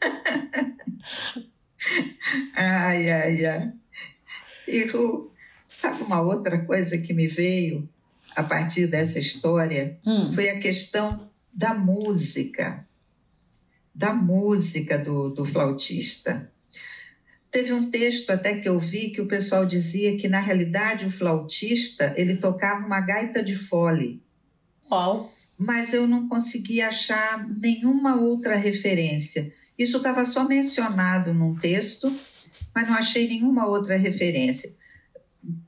[2.56, 3.72] ai, ai, ai.
[4.66, 4.90] E
[5.68, 7.88] sabe uma outra coisa que me veio
[8.34, 9.98] a partir dessa história?
[10.04, 10.32] Hum.
[10.34, 12.84] Foi a questão da música,
[13.98, 16.48] da música do, do flautista.
[17.50, 21.10] Teve um texto até que eu vi que o pessoal dizia que na realidade o
[21.10, 24.22] flautista ele tocava uma gaita de fole.
[24.88, 25.34] Uau!
[25.58, 29.52] Mas eu não consegui achar nenhuma outra referência.
[29.76, 32.06] Isso estava só mencionado num texto,
[32.72, 34.72] mas não achei nenhuma outra referência.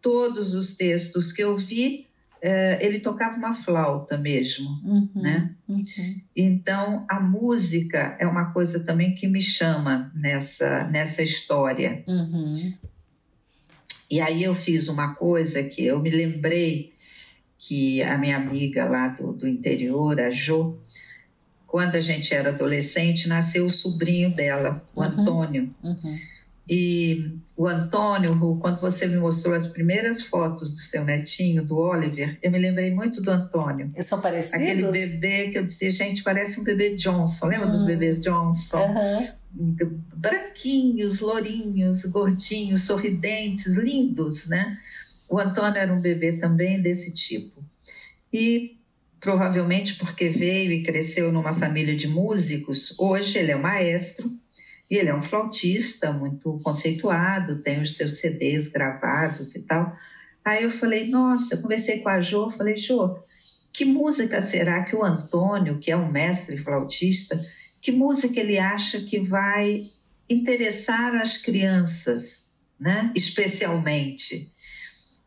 [0.01, 2.07] Todos os textos que eu vi
[2.43, 5.55] Uh, ele tocava uma flauta mesmo, uhum, né?
[5.69, 5.85] Uhum.
[6.35, 12.03] Então a música é uma coisa também que me chama nessa nessa história.
[12.07, 12.73] Uhum.
[14.11, 16.95] E aí eu fiz uma coisa que eu me lembrei
[17.59, 20.81] que a minha amiga lá do, do interior, a Jo,
[21.67, 25.07] quando a gente era adolescente, nasceu o sobrinho dela, o uhum.
[25.07, 25.75] Antônio.
[25.85, 26.19] Uhum.
[26.73, 32.39] E o Antônio, quando você me mostrou as primeiras fotos do seu netinho, do Oliver,
[32.41, 33.91] eu me lembrei muito do Antônio.
[33.93, 34.69] Eles são parecidos?
[34.69, 37.47] Aquele bebê que eu dizia, gente, parece um bebê Johnson.
[37.47, 37.73] Lembra uhum.
[37.73, 38.95] dos bebês Johnson?
[39.53, 40.01] Uhum.
[40.15, 44.79] Branquinhos, lourinhos, gordinhos, sorridentes, lindos, né?
[45.29, 47.65] O Antônio era um bebê também desse tipo.
[48.33, 48.79] E
[49.19, 54.31] provavelmente porque veio e cresceu numa família de músicos, hoje ele é um maestro
[54.91, 59.97] e ele é um flautista muito conceituado, tem os seus CDs gravados e tal.
[60.45, 63.17] Aí eu falei, nossa, eu conversei com a Jo, falei, Jo,
[63.73, 67.41] que música será que o Antônio, que é um mestre flautista,
[67.81, 69.89] que música ele acha que vai
[70.29, 72.49] interessar as crianças,
[72.79, 73.13] né?
[73.15, 74.51] Especialmente.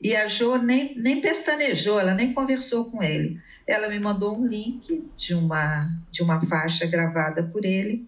[0.02, 3.40] E a Jo nem, nem pestanejou, ela nem conversou com ele.
[3.66, 8.06] Ela me mandou um link de uma, de uma faixa gravada por ele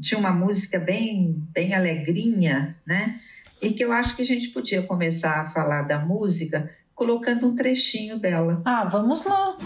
[0.00, 3.18] tinha uma música bem, bem alegrinha, né?
[3.62, 7.54] E que eu acho que a gente podia começar a falar da música colocando um
[7.54, 8.62] trechinho dela.
[8.64, 9.56] Ah, vamos lá.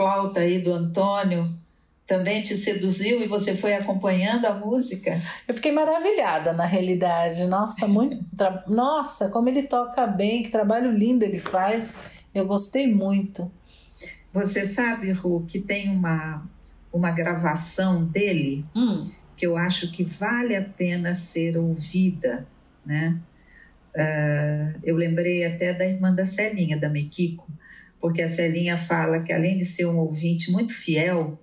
[0.00, 1.54] Flauta aí do Antônio,
[2.06, 5.20] também te seduziu e você foi acompanhando a música?
[5.46, 7.44] Eu fiquei maravilhada, na realidade.
[7.44, 8.24] Nossa, muito.
[8.66, 12.14] Nossa, como ele toca bem, que trabalho lindo ele faz.
[12.34, 13.52] Eu gostei muito.
[14.32, 16.48] Você sabe, Ru, que tem uma,
[16.90, 19.06] uma gravação dele hum.
[19.36, 22.46] que eu acho que vale a pena ser ouvida,
[22.86, 23.18] né?
[23.94, 27.46] Uh, eu lembrei até da irmã da Celinha, da Mequico,
[28.00, 31.38] porque a Celinha fala que além de ser um ouvinte muito fiel,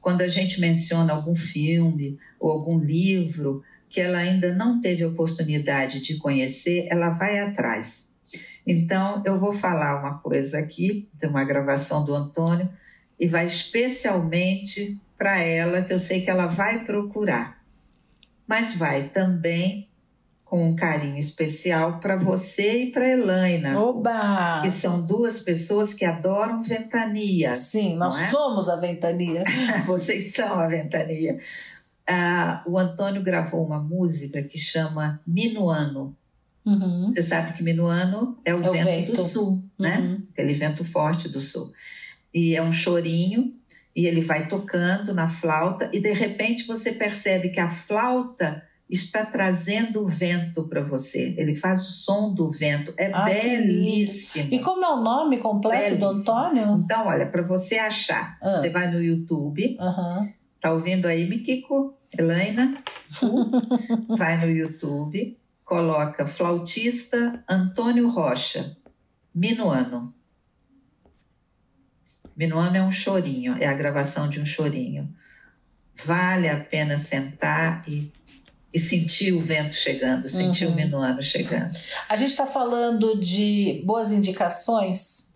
[0.00, 6.00] quando a gente menciona algum filme ou algum livro que ela ainda não teve oportunidade
[6.00, 8.10] de conhecer, ela vai atrás.
[8.66, 12.70] Então, eu vou falar uma coisa aqui, de uma gravação do Antônio,
[13.20, 17.62] e vai especialmente para ela, que eu sei que ela vai procurar.
[18.46, 19.88] Mas vai também
[20.52, 23.80] com um carinho especial para você e para Elaina.
[23.80, 24.60] Oba!
[24.60, 27.54] Que são duas pessoas que adoram ventania.
[27.54, 28.26] Sim, nós é?
[28.26, 29.44] somos a ventania.
[29.86, 31.40] Vocês são a ventania.
[32.06, 36.14] Ah, o Antônio gravou uma música que chama Minuano.
[36.66, 37.10] Uhum.
[37.10, 39.12] Você sabe que Minuano é o, É vento, vento.
[39.12, 40.00] do sul, né?
[40.00, 40.22] Uhum.
[40.34, 41.72] Aquele vento forte do sul.
[42.34, 43.54] E é um chorinho,
[43.96, 48.62] e ele vai tocando na flauta, e de repente você percebe que a flauta
[48.92, 51.34] está trazendo o vento para você.
[51.38, 52.92] Ele faz o som do vento.
[52.98, 54.52] É Ah, belíssimo.
[54.52, 56.34] E como é o nome completo do Belíssimo.
[56.36, 56.78] Antônio?
[56.78, 58.52] Então, olha, para você achar, Ah.
[58.58, 60.28] você vai no YouTube, Aham.
[60.60, 61.96] tá ouvindo aí, Mikiko?
[62.16, 62.74] Elaina?
[63.22, 63.50] Uh,
[64.16, 68.76] vai no YouTube, coloca flautista Antônio Rocha,
[69.34, 70.14] Minuano.
[72.36, 75.08] Minuano é um chorinho, é a gravação de um chorinho.
[76.04, 78.10] Vale a pena sentar e,
[78.72, 80.72] e sentir o vento chegando, sentir Uhum.
[80.72, 81.76] o Minuano chegando.
[82.08, 85.32] A gente está falando de boas indicações.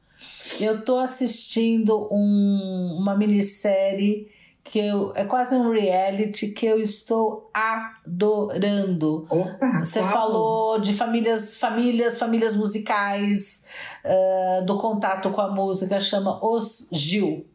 [0.61, 4.29] Eu estou assistindo um- uma minissérie
[4.65, 9.27] que eu, é quase um reality que eu estou adorando.
[9.31, 10.11] Opa, Você qual?
[10.13, 13.67] falou de famílias, famílias, famílias musicais,
[14.03, 17.47] eh, do contato com a música, chama Os Gil.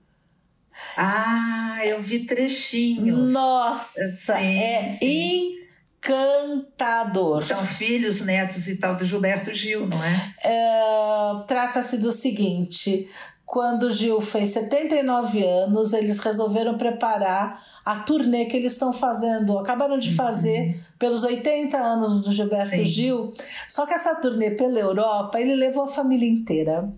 [0.97, 3.31] Ah, eu vi trechinhos.
[3.31, 5.55] Nossa, Sim, é sim.
[6.03, 7.43] Encantador.
[7.43, 10.33] São filhos, netos e tal do Gilberto Gil, não é?
[10.43, 13.07] É, Trata-se do seguinte:
[13.45, 19.57] quando o Gil fez 79 anos, eles resolveram preparar a turnê que eles estão fazendo.
[19.59, 22.83] Acabaram de fazer pelos 80 anos do Gilberto Sim.
[22.85, 23.33] Gil.
[23.67, 26.89] Só que essa turnê pela Europa, ele levou a família inteira.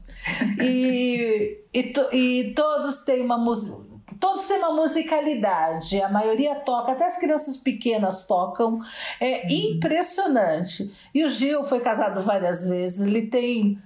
[0.62, 3.93] E, e, to- e todos têm uma música.
[4.20, 8.80] Todos têm uma musicalidade, a maioria toca, até as crianças pequenas tocam,
[9.20, 10.93] é impressionante.
[11.14, 13.82] E o Gil foi casado várias vezes, ele tem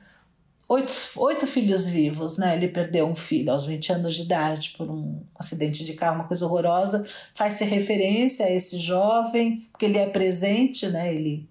[0.68, 2.56] oito, oito filhos vivos, né?
[2.56, 6.28] Ele perdeu um filho aos 20 anos de idade por um acidente de carro, uma
[6.28, 7.08] coisa horrorosa.
[7.34, 11.14] Faz-se referência a esse jovem, porque ele é presente, né?
[11.14, 11.48] Ele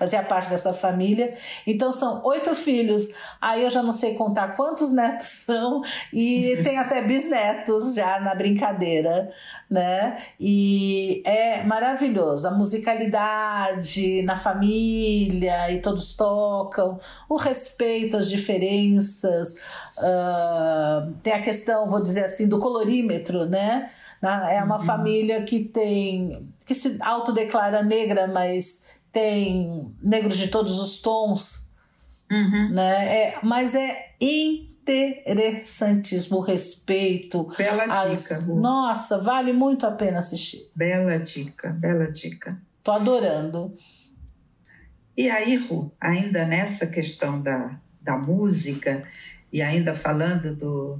[0.00, 1.34] fazia parte dessa família.
[1.66, 3.08] Então são oito filhos.
[3.40, 5.82] Aí eu já não sei contar quantos netos são
[6.12, 9.30] e tem até bisnetos já na brincadeira,
[9.70, 10.16] né?
[10.40, 16.98] E é maravilhoso a musicalidade na família e todos tocam,
[17.28, 19.54] o respeito às diferenças.
[19.98, 23.90] ah, tem a questão, vou dizer assim, do colorímetro, né?
[24.50, 24.84] É uma Uhum.
[24.84, 31.76] família que tem que se autodeclara negra, mas tem negros de todos os tons,
[32.30, 32.70] Uhum.
[32.72, 33.16] né?
[33.32, 37.44] É, mas é interessantíssimo o respeito.
[37.56, 38.60] Bela as- dica, Ru.
[38.60, 40.70] Nossa, vale muito a pena assistir.
[40.74, 42.60] Bela dica, bela dica.
[42.82, 43.74] Tô adorando.
[45.16, 49.04] E aí, Ru, ainda nessa questão da, da música,
[49.52, 50.98] e ainda falando do,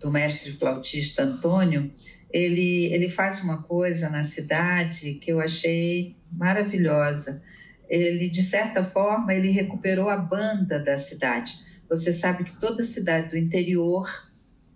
[0.00, 1.92] do mestre flautista Antônio,
[2.30, 7.42] ele, ele faz uma coisa na cidade que eu achei maravilhosa.
[7.88, 11.52] Ele, de certa forma, ele recuperou a banda da cidade.
[11.88, 14.08] Você sabe que toda cidade do interior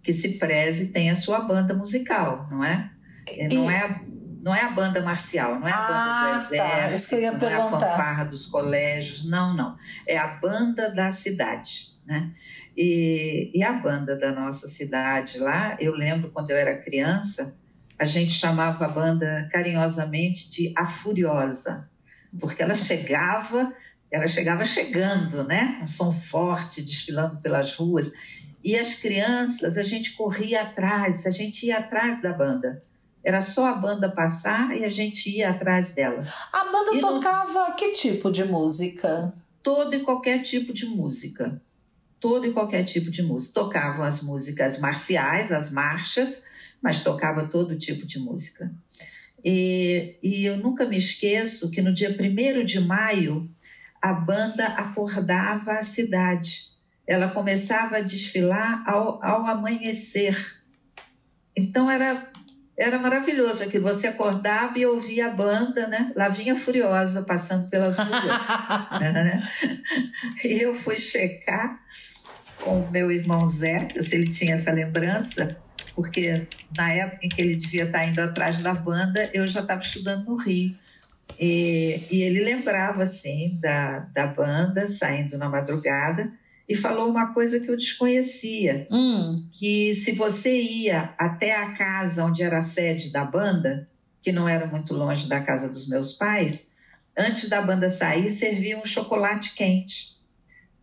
[0.03, 2.91] que se preze tem a sua banda musical, não é?
[3.53, 4.01] Não E- é,
[4.43, 6.77] não é a banda marcial, não é a banda Ah, do tá.
[6.87, 9.77] exército, ia não é a fanfarra dos colégios, não, não.
[10.07, 12.33] É a banda da cidade, né?
[12.77, 17.59] E, e a banda da nossa cidade lá, eu lembro quando eu era criança,
[17.99, 21.89] a gente chamava a banda carinhosamente de A Furiosa,
[22.39, 23.73] porque ela chegava,
[24.11, 25.79] ela chegava chegando, né?
[25.83, 28.13] Um som forte desfilando pelas ruas.
[28.63, 32.83] E as crianças, a gente corria atrás, a gente ia atrás da banda.
[33.25, 36.25] Era só a banda passar e a gente ia atrás dela.
[36.53, 39.33] A banda E no- tocava que tipo de música?
[39.63, 41.61] Todo e qualquer tipo de música.
[42.21, 43.55] Todo e qualquer tipo de música.
[43.55, 46.43] Tocavam as músicas marciais, as marchas,
[46.87, 48.73] mas tocava todo tipo de música.
[49.45, 53.51] E, e eu nunca me esqueço que no dia 1 de maio,
[54.01, 56.67] a banda acordava a cidade.
[57.05, 60.37] Ela começava a desfilar ao, ao amanhecer.
[61.57, 62.31] Então era,
[62.79, 63.93] era maravilhoso aquilo.
[63.93, 66.13] Você acordava e ouvia a banda, né?
[66.15, 68.13] Lá vinha Furiosa passando pelas ruas.
[69.01, 69.51] né?
[70.45, 71.81] E eu fui checar
[72.61, 75.61] com o meu irmão Zé, se ele tinha essa lembrança,
[75.97, 79.81] porque na época em que ele devia estar indo atrás da banda, eu já estava
[79.81, 80.77] estudando no Rio.
[81.41, 86.31] E, e ele lembrava, assim, da, da banda saindo na madrugada
[86.69, 92.25] e falou uma coisa que eu desconhecia, Hum, que se você ia até a casa
[92.25, 93.87] onde era a sede da banda,
[94.21, 96.71] que não era muito longe da casa dos meus pais,
[97.17, 100.17] antes da banda sair, serviam um chocolate quente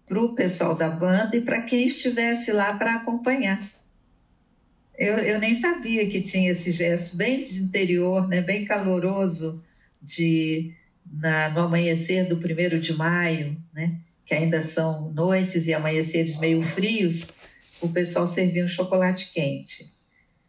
[0.07, 3.59] para o pessoal da banda e para quem estivesse lá para acompanhar.
[4.97, 9.63] Eu, eu, nem sabia que tinha esse gesto bem de interior, né, bem caloroso,
[10.01, 10.73] de
[11.11, 16.61] na, no amanhecer do primeiro de maio, né, que ainda são noites e amanheceres meio
[16.61, 17.27] frios,
[17.81, 19.91] o pessoal servia um chocolate quente.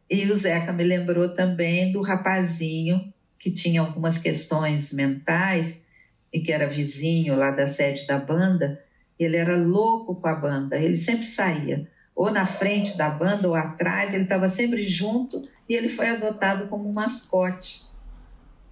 [0.09, 5.85] E o Zeca me lembrou também do rapazinho que tinha algumas questões mentais
[6.33, 8.83] e que era vizinho lá da sede da banda.
[9.19, 13.55] Ele era louco com a banda, ele sempre saía, ou na frente da banda ou
[13.55, 17.83] atrás, ele estava sempre junto e ele foi adotado como um mascote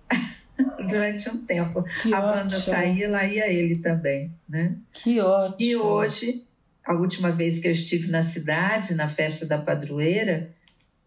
[0.88, 1.82] durante um tempo.
[1.82, 2.32] Que a ótimo.
[2.34, 4.76] banda saía, lá ia ele também, né?
[4.92, 5.56] Que ótimo.
[5.58, 6.46] E hoje,
[6.84, 10.50] a última vez que eu estive na cidade, na festa da padroeira,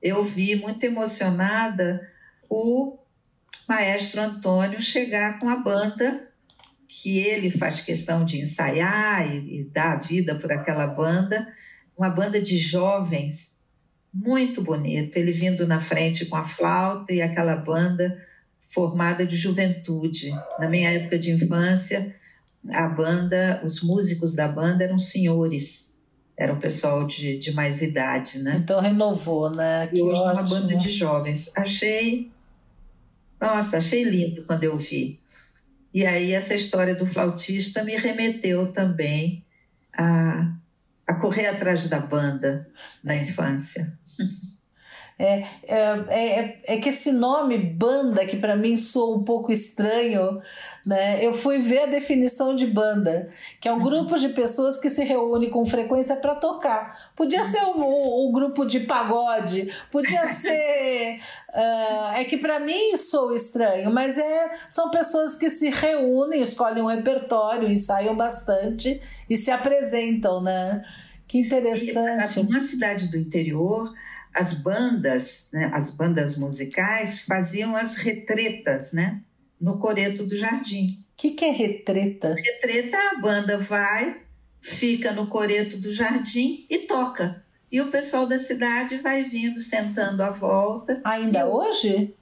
[0.01, 2.07] eu vi muito emocionada
[2.49, 2.97] o
[3.67, 6.27] maestro Antônio chegar com a banda
[6.87, 11.47] que ele faz questão de ensaiar e, e dar a vida por aquela banda,
[11.97, 13.55] uma banda de jovens
[14.13, 18.17] muito bonito, ele vindo na frente com a flauta e aquela banda
[18.69, 20.31] formada de juventude.
[20.57, 22.15] Na minha época de infância,
[22.69, 25.97] a banda, os músicos da banda eram senhores,
[26.37, 28.57] era o pessoal de, de mais idade, né?
[28.63, 29.87] Então renovou, né?
[29.87, 30.33] Que e hoje ótimo.
[30.33, 31.51] uma banda de jovens.
[31.55, 32.31] Achei,
[33.39, 35.19] nossa, achei lindo quando eu vi.
[35.93, 39.43] E aí essa história do flautista me remeteu também
[39.97, 40.53] a,
[41.07, 42.67] a correr atrás da banda
[43.03, 43.93] na infância.
[45.17, 45.79] É, é,
[46.09, 50.41] é, é que esse nome banda, que para mim soa um pouco estranho,
[50.85, 51.25] né?
[51.25, 53.29] Eu fui ver a definição de banda,
[53.59, 57.11] que é um grupo de pessoas que se reúne com frequência para tocar.
[57.15, 61.19] Podia ser um, um, um, grupo de pagode, podia ser.
[61.49, 66.83] uh, é que para mim soa estranho, mas é, são pessoas que se reúnem, escolhem
[66.83, 70.85] um repertório, ensaiam bastante e se apresentam, né?
[71.27, 72.39] Que interessante.
[72.39, 73.91] E, uma cidade do interior
[74.35, 79.21] as bandas, né, as bandas musicais faziam as retretas, né,
[79.59, 81.03] no coreto do jardim.
[81.13, 82.35] O que, que é retreta?
[82.35, 84.21] Retreta, a banda vai,
[84.61, 87.43] fica no coreto do jardim e toca.
[87.71, 91.01] E o pessoal da cidade vai vindo, sentando à volta.
[91.03, 92.13] Ainda eu, hoje?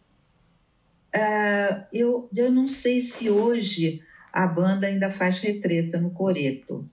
[1.15, 6.89] Uh, eu, eu não sei se hoje a banda ainda faz retreta no coreto,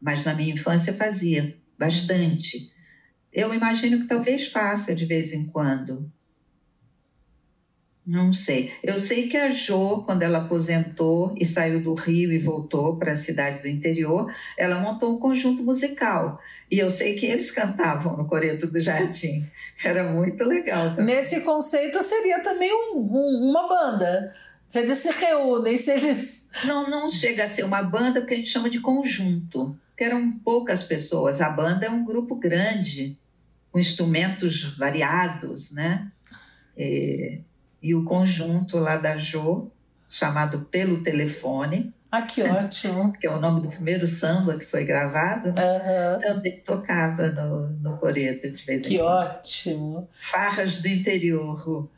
[0.00, 2.72] mas na minha infância fazia bastante
[3.32, 6.12] eu imagino que talvez faça de vez em quando.
[8.04, 8.72] Não sei.
[8.82, 13.12] Eu sei que a Jo, quando ela aposentou e saiu do Rio e voltou para
[13.12, 16.40] a cidade do interior, ela montou um conjunto musical.
[16.68, 19.46] E eu sei que eles cantavam no Coreto do Jardim.
[19.84, 20.96] Era muito legal.
[20.96, 21.14] Também.
[21.14, 24.34] Nesse conceito seria também um, um, uma banda.
[24.66, 26.50] Se eles se reúnem, se eles.
[26.64, 29.78] Não, não chega a ser uma banda, porque a gente chama de conjunto.
[29.90, 31.40] Porque eram poucas pessoas.
[31.40, 33.16] A banda é um grupo grande
[33.70, 36.10] com instrumentos variados, né?
[36.76, 37.40] E,
[37.82, 39.70] e, o conjunto lá da Jo,
[40.08, 41.92] chamado Pelo Telefone.
[42.10, 43.12] Ah, que ótimo!
[43.14, 46.20] que é o nome do primeiro samba que foi gravado, uhum.
[46.20, 49.22] também tocava no, no Coreto de vez em que quando.
[49.22, 50.08] Que ótimo!
[50.20, 51.88] Farras do interior.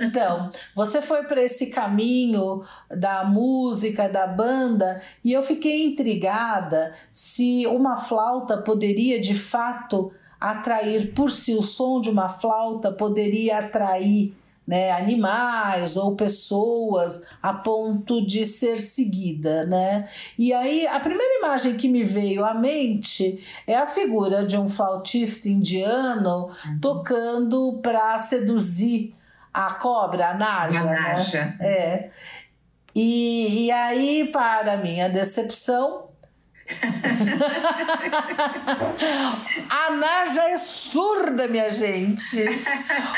[0.00, 7.66] Então, você foi para esse caminho da música, da banda, e eu fiquei intrigada se
[7.66, 10.10] uma flauta poderia de fato
[10.40, 14.34] atrair por si o som de uma flauta poderia atrair
[14.66, 20.08] né, animais ou pessoas a ponto de ser seguida, né?
[20.38, 24.68] E aí a primeira imagem que me veio à mente é a figura de um
[24.68, 26.78] flautista indiano uhum.
[26.80, 29.14] tocando para seduzir
[29.52, 31.44] a cobra, a naja, a naja.
[31.44, 31.56] Né?
[31.60, 32.10] É.
[32.94, 36.08] E, e aí, para minha decepção,
[39.70, 42.44] a Naja é surda, minha gente.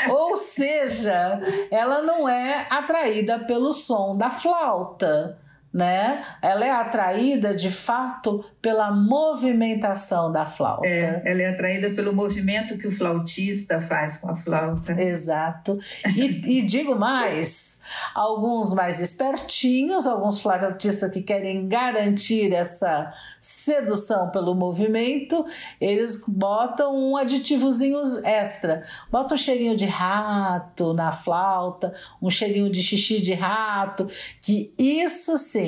[0.09, 1.39] Ou seja,
[1.71, 5.37] ela não é atraída pelo som da flauta,
[5.75, 6.23] né?
[6.41, 10.87] Ela é atraída de fato pela movimentação da flauta.
[10.87, 14.93] É, ela é atraída pelo movimento que o flautista faz com a flauta.
[14.93, 15.77] Exato.
[16.15, 17.81] E, e digo mais:
[18.13, 25.45] alguns mais espertinhos, alguns flautistas que querem garantir essa sedução pelo movimento,
[25.81, 28.83] eles botam um aditivozinho extra.
[29.11, 34.07] Bota um cheirinho de rato na flauta, um cheirinho de xixi de rato,
[34.41, 35.64] que isso sim,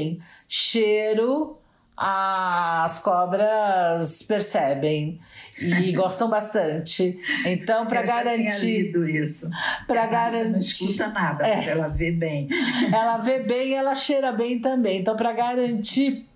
[0.48, 1.58] cheiro
[1.98, 5.20] as cobras percebem
[5.60, 7.20] e gostam bastante.
[7.44, 8.96] Então, para garantir.
[8.96, 9.50] Isso.
[9.88, 10.52] Para garantir.
[10.52, 11.70] Não escuta nada, é.
[11.70, 12.48] ela vê bem.
[12.94, 15.00] Ela vê bem, ela cheira bem também.
[15.00, 16.28] Então, para garantir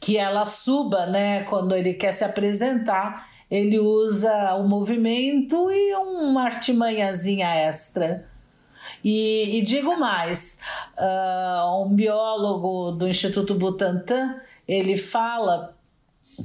[0.00, 6.44] que ela suba, né, quando ele quer se apresentar, ele usa o movimento e uma
[6.44, 8.26] artimanhazinha extra.
[9.04, 10.60] E, e digo mais,
[10.98, 15.76] uh, um biólogo do Instituto Butantan ele fala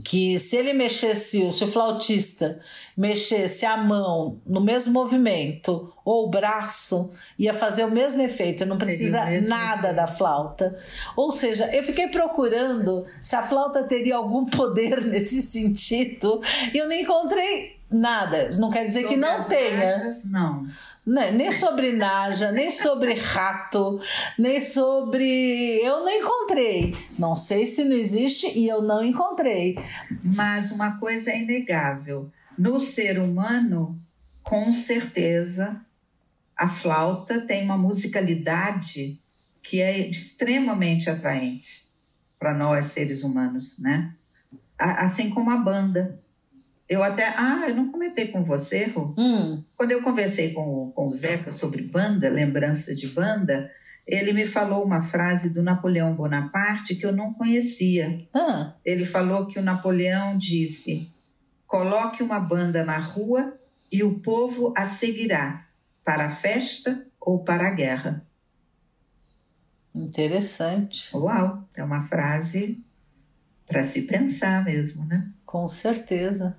[0.06, 2.60] que se ele mexesse, se o flautista
[2.96, 8.78] mexesse a mão no mesmo movimento ou o braço, ia fazer o mesmo efeito, não
[8.78, 10.78] precisa nada da flauta.
[11.16, 16.42] Ou seja, eu fiquei procurando se a flauta teria algum poder nesse sentido
[16.74, 18.50] e eu não encontrei nada.
[18.58, 20.22] Não quer dizer Sobre que não tenha.
[20.24, 20.66] não.
[21.12, 24.00] Né, nem sobre Naja, nem sobre rato,
[24.40, 25.82] nem sobre.
[25.84, 26.96] Eu não encontrei.
[27.20, 29.78] Não sei se não existe e eu não encontrei.
[30.24, 34.00] Mas uma coisa é inegável: no ser humano,
[34.42, 35.82] com certeza,
[36.56, 39.20] a flauta tem uma musicalidade
[39.62, 41.90] que é extremamente atraente
[42.40, 44.16] para nós seres humanos, né?
[44.78, 46.22] Assim como a banda.
[46.92, 47.26] Eu até.
[47.38, 49.16] Ah, eu não comentei com você, Rô.
[49.18, 49.64] Hum.
[49.78, 53.72] Quando eu conversei com, com o Zeca sobre banda, lembrança de banda,
[54.06, 58.28] ele me falou uma frase do Napoleão Bonaparte que eu não conhecia.
[58.34, 58.74] Ah.
[58.84, 61.10] Ele falou que o Napoleão disse:
[61.66, 63.58] coloque uma banda na rua
[63.90, 65.66] e o povo a seguirá
[66.04, 68.28] para a festa ou para a guerra.
[69.96, 71.16] Interessante.
[71.16, 72.84] Uau, é uma frase
[73.66, 75.32] para se pensar mesmo, né?
[75.46, 76.58] Com certeza.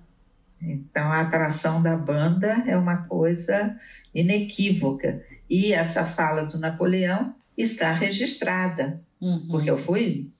[0.62, 3.76] Então, a atração da banda é uma coisa
[4.14, 5.22] inequívoca.
[5.50, 9.48] E essa fala do Napoleão está registrada, uhum.
[9.48, 10.30] porque eu fui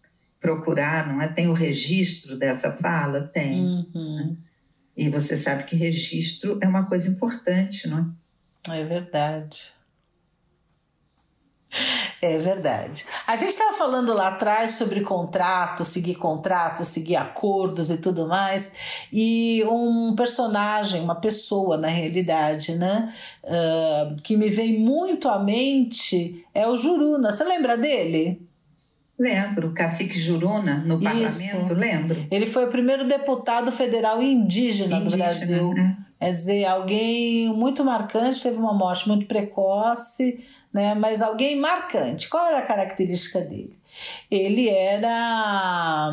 [0.40, 1.28] procurar, não é?
[1.28, 3.22] Tem o registro dessa fala?
[3.22, 3.86] Tem.
[3.94, 4.36] Uhum.
[4.96, 8.14] E você sabe que registro é uma coisa importante, não
[8.68, 8.78] é?
[8.80, 9.72] É verdade.
[12.20, 13.04] É verdade.
[13.26, 18.76] A gente estava falando lá atrás sobre contrato, seguir contrato, seguir acordos e tudo mais,
[19.12, 23.12] e um personagem, uma pessoa na realidade, né,
[23.42, 27.32] uh, que me vem muito à mente é o Juruna.
[27.32, 28.40] Você lembra dele?
[29.18, 31.52] Lembro, Cacique Juruna, no Isso.
[31.52, 32.26] parlamento, lembro.
[32.30, 35.74] Ele foi o primeiro deputado federal indígena, indígena do Brasil.
[35.74, 35.96] Né?
[36.18, 40.94] Quer dizer, alguém muito marcante, teve uma morte muito precoce, né?
[40.94, 42.28] Mas alguém marcante.
[42.28, 43.76] Qual era a característica dele?
[44.30, 46.12] Ele era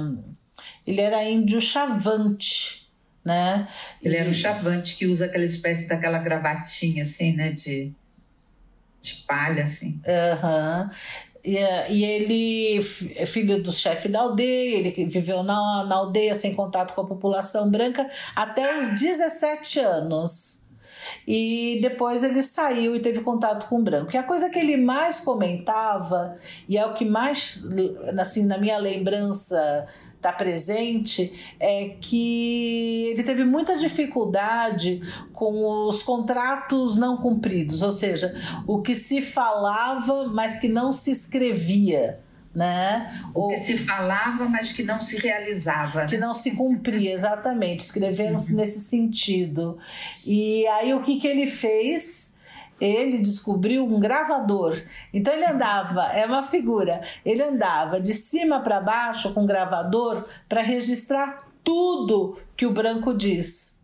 [0.86, 2.89] ele era índio chavante,
[3.24, 3.68] né?
[4.01, 7.91] Ele era um chavante que usa aquela espécie daquela gravatinha assim, né, de
[9.01, 9.99] de palha assim.
[10.05, 10.84] Aham.
[10.84, 11.30] Uhum.
[11.41, 12.80] E, e, ele
[13.16, 17.07] é filho do chefe da aldeia, ele viveu na, na aldeia sem contato com a
[17.07, 18.05] população branca
[18.36, 20.68] até os 17 anos
[21.32, 24.10] e depois ele saiu e teve contato com o branco.
[24.12, 26.36] E a coisa que ele mais comentava,
[26.68, 27.70] e é o que mais,
[28.18, 35.02] assim, na minha lembrança está presente é que ele teve muita dificuldade
[35.32, 38.34] com os contratos não cumpridos, ou seja,
[38.66, 42.18] o que se falava, mas que não se escrevia
[42.54, 43.22] né?
[43.34, 46.06] O que se falava, mas que não se realizava.
[46.06, 47.80] Que não se cumpria, exatamente.
[47.80, 48.58] Escrevemos uhum.
[48.58, 49.78] nesse sentido.
[50.26, 52.39] E aí o que, que ele fez?
[52.80, 54.82] Ele descobriu um gravador.
[55.14, 60.26] Então ele andava, é uma figura, ele andava de cima para baixo com um gravador
[60.47, 63.79] para registrar tudo que o branco diz.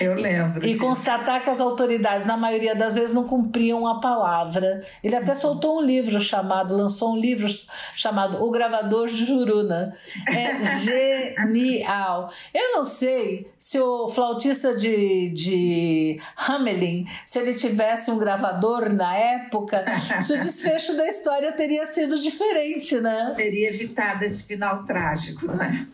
[0.00, 0.66] Eu lembro.
[0.66, 4.84] E, e constatar que as autoridades, na maioria das vezes, não cumpriam a palavra.
[5.02, 7.48] Ele até soltou um livro chamado, lançou um livro
[7.94, 9.96] chamado O Gravador de Juruna.
[10.28, 12.30] É genial.
[12.54, 19.16] Eu não sei se o flautista de, de Hamelin, se ele tivesse um gravador na
[19.16, 19.84] época,
[20.20, 23.32] se o desfecho da história teria sido diferente, né?
[23.36, 25.86] Teria evitado esse final trágico, né?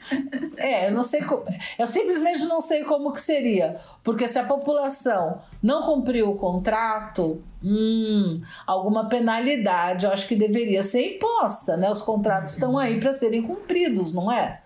[0.57, 1.21] É, eu não sei.
[1.79, 3.78] Eu simplesmente não sei como que seria.
[4.03, 10.83] Porque se a população não cumpriu o contrato, hum, alguma penalidade eu acho que deveria
[10.83, 11.91] ser imposta, né?
[11.91, 14.63] Os contratos estão aí para serem cumpridos, não é?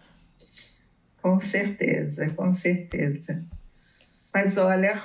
[1.21, 3.43] Com certeza, com certeza.
[4.35, 5.03] Mas olha,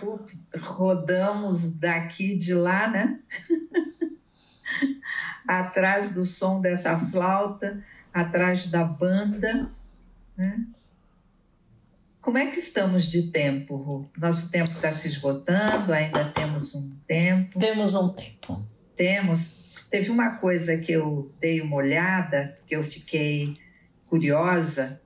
[0.60, 3.20] rodamos daqui de lá, né?
[5.48, 7.84] atrás do som dessa flauta,
[8.14, 9.70] atrás da banda,
[10.36, 10.66] né?
[12.28, 14.12] Como é que estamos de tempo, Ru?
[14.18, 17.58] Nosso tempo está se esgotando, ainda temos um tempo.
[17.58, 18.68] Temos um tempo.
[18.98, 19.80] Temos.
[19.90, 23.54] Teve uma coisa que eu dei uma olhada, que eu fiquei
[24.08, 25.02] curiosa,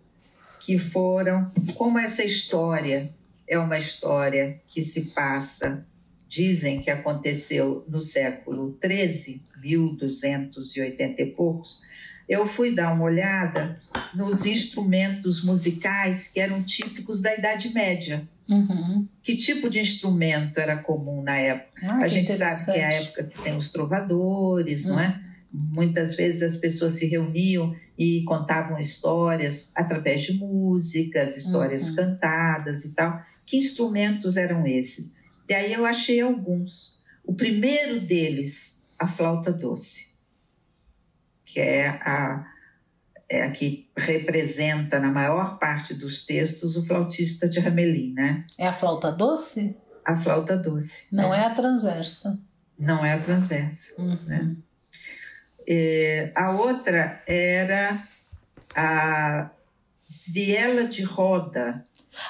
[0.61, 3.13] que foram como essa história
[3.47, 5.86] é uma história que se passa,
[6.28, 11.84] dizem que aconteceu no século XIII, 1280 e poucos.
[12.32, 13.78] Eu fui dar uma olhada
[14.16, 18.26] nos instrumentos musicais que eram típicos da Idade Média.
[18.50, 19.06] Uhum.
[19.22, 21.88] Que tipo de instrumento era comum na época?
[21.90, 25.20] Ah, a gente sabe que é a época que tem os trovadores, não é?
[25.52, 31.96] Muitas vezes as pessoas se reuniam e contavam histórias através de músicas, histórias Uhum.
[31.98, 33.22] cantadas e tal.
[33.46, 35.14] Que instrumentos eram esses?
[35.50, 36.98] E aí eu achei alguns.
[37.26, 40.11] O primeiro deles, a flauta doce,
[41.52, 42.45] que é a,
[43.30, 48.45] é a que representa na maior parte dos textos o flautista de Ramelin, né?
[48.58, 49.78] É a flauta doce?
[50.06, 51.08] A flauta doce.
[51.12, 51.39] Não né?
[51.39, 52.39] é a transversa.
[52.80, 53.93] Não é a transversa.
[53.97, 54.18] Uhum.
[54.26, 54.56] Né?
[55.68, 58.02] É, a outra era
[58.74, 59.52] a
[60.26, 61.84] viela de roda.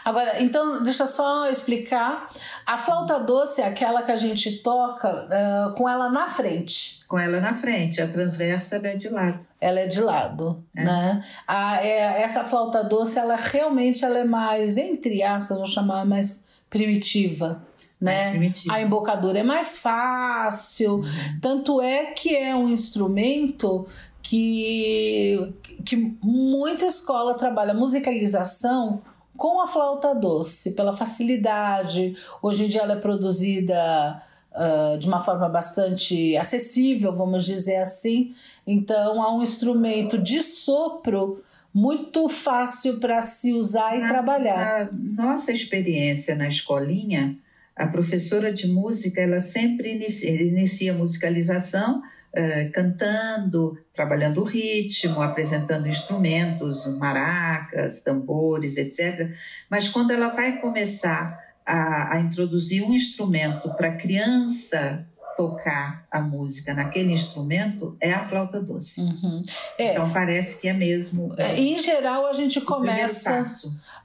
[0.05, 2.29] Agora, então, deixa eu só explicar.
[2.65, 7.03] A flauta doce é aquela que a gente toca ah, com ela na frente.
[7.07, 9.45] Com ela na frente, a transversa é de lado.
[9.59, 10.83] Ela é de lado, É.
[10.83, 11.25] né?
[11.47, 16.51] A, é, essa flauta doce, ela realmente ela é mais, entre aspas, vou chamar mais
[16.69, 17.61] primitiva,
[17.99, 18.53] né?
[18.69, 21.01] A embocadura é mais fácil,
[21.41, 23.85] tanto é que é um instrumento
[24.23, 25.53] que,
[25.85, 28.99] que muita escola trabalha musicalização
[29.41, 32.15] com a flauta doce, pela facilidade.
[32.43, 34.21] Hoje em dia ela é produzida
[34.53, 38.35] ah, de uma forma bastante acessível, vamos dizer assim.
[38.67, 44.89] Então, há um instrumento de sopro muito fácil para se usar e Na- trabalhar.
[44.93, 47.35] Na nossa experiência na escolinha,
[47.75, 52.03] a professora de música ela sempre inicia, inicia a musicalização
[52.33, 59.31] eh, cantando, trabalhando o ritmo, apresentando instrumentos, maracas, tambores, etc.
[59.69, 65.05] Mas quando ela vai começar a, a introduzir um instrumento para a criança
[65.35, 69.01] tocar a música naquele instrumento, é a flauta doce.
[69.01, 69.41] Uhum.
[69.77, 73.43] É, Então parece que é mesmo é, em geral a gente começa.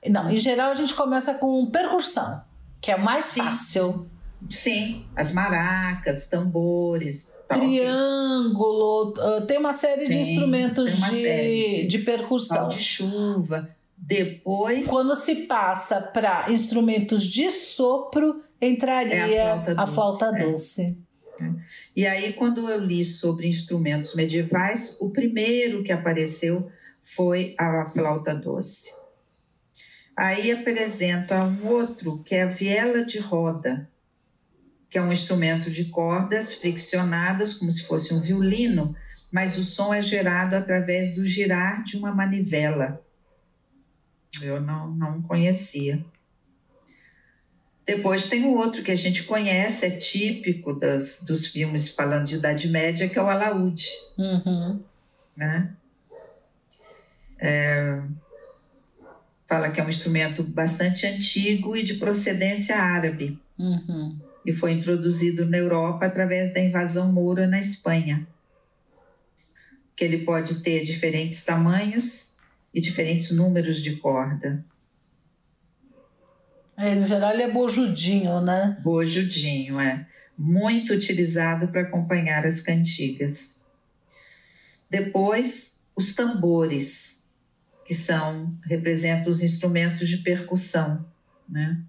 [0.08, 2.42] Não, em geral a gente começa com percussão,
[2.80, 3.42] que é mais Sim.
[3.42, 4.10] fácil.
[4.50, 7.58] Sim, as maracas, tambores, tal.
[7.58, 11.86] Triângulo, ah, tem uma série de Tem, instrumentos tem uma de, série.
[11.86, 12.68] de Pau percussão.
[12.68, 13.70] de chuva.
[13.96, 20.26] Depois Quando se passa para instrumentos de sopro, entraria É a flauta a doce, flauta
[20.26, 20.46] é.
[20.50, 21.06] doce.
[21.94, 26.70] E aí, quando eu li sobre instrumentos medievais, o primeiro que apareceu
[27.02, 28.90] foi a flauta doce.
[30.16, 33.88] Aí apresenta um outro, que é a viela de roda,
[34.90, 38.94] que é um instrumento de cordas friccionadas, como se fosse um violino,
[39.30, 43.02] mas o som é gerado através do girar de uma manivela.
[44.40, 46.04] Eu não, não conhecia.
[47.84, 52.34] Depois tem o outro que a gente conhece, é típico das, dos filmes falando de
[52.36, 53.86] Idade Média, que é o alaúde,
[54.18, 54.82] Uhum.
[55.36, 55.72] né?
[57.38, 58.00] É,
[59.46, 64.18] fala que é um instrumento bastante antigo e de procedência árabe, Uhum.
[64.46, 68.26] E foi introduzido na Europa através da invasão moura na Espanha.
[69.96, 72.36] Que ele pode ter diferentes tamanhos
[72.72, 74.64] e diferentes números de corda.
[76.76, 78.78] É, no geral ele é bojudinho, né?
[78.84, 80.06] Bojudinho, é.
[80.38, 83.60] Muito utilizado para acompanhar as cantigas.
[84.88, 87.24] Depois, os tambores,
[87.84, 91.04] que são representam os instrumentos de percussão,
[91.48, 91.82] né?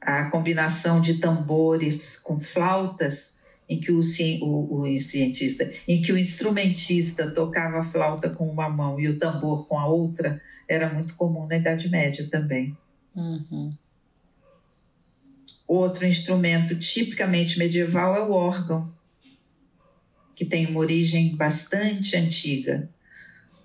[0.00, 3.36] A combinação de tambores com flautas,
[3.68, 4.00] em que o,
[4.42, 9.18] o, o cientista, em que o instrumentista tocava a flauta com uma mão e o
[9.18, 12.76] tambor com a outra, era muito comum na Idade Média também.
[13.14, 13.72] Uhum.
[15.66, 18.92] Outro instrumento tipicamente medieval é o órgão,
[20.34, 22.88] que tem uma origem bastante antiga.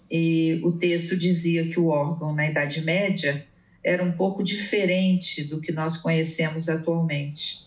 [0.10, 3.44] E o texto dizia que o órgão na Idade Média
[3.86, 7.64] era um pouco diferente do que nós conhecemos atualmente,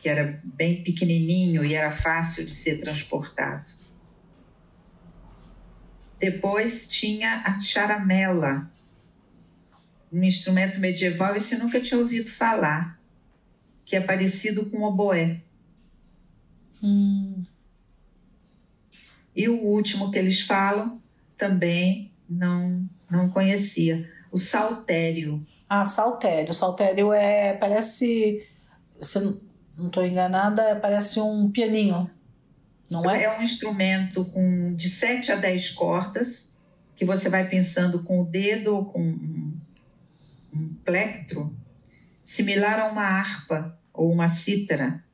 [0.00, 3.70] que era bem pequenininho e era fácil de ser transportado.
[6.18, 8.72] Depois tinha a charamela,
[10.10, 12.98] um instrumento medieval, esse eu nunca tinha ouvido falar,
[13.84, 15.42] que é parecido com o oboé.
[16.82, 17.44] Hum.
[19.36, 20.98] E o último que eles falam
[21.36, 25.46] também não, não conhecia, o saltério.
[25.68, 26.52] Ah, saltério.
[26.54, 27.52] Saltério é.
[27.54, 28.46] Parece.
[29.00, 29.20] Se
[29.76, 32.10] não estou enganada, parece um pianinho.
[32.90, 33.24] Não é?
[33.24, 36.48] É um instrumento com de 7 a 10 cordas
[36.96, 39.56] que você vai pensando com o dedo ou com um,
[40.52, 41.56] um plectro,
[42.24, 45.04] similar a uma harpa ou uma cítara,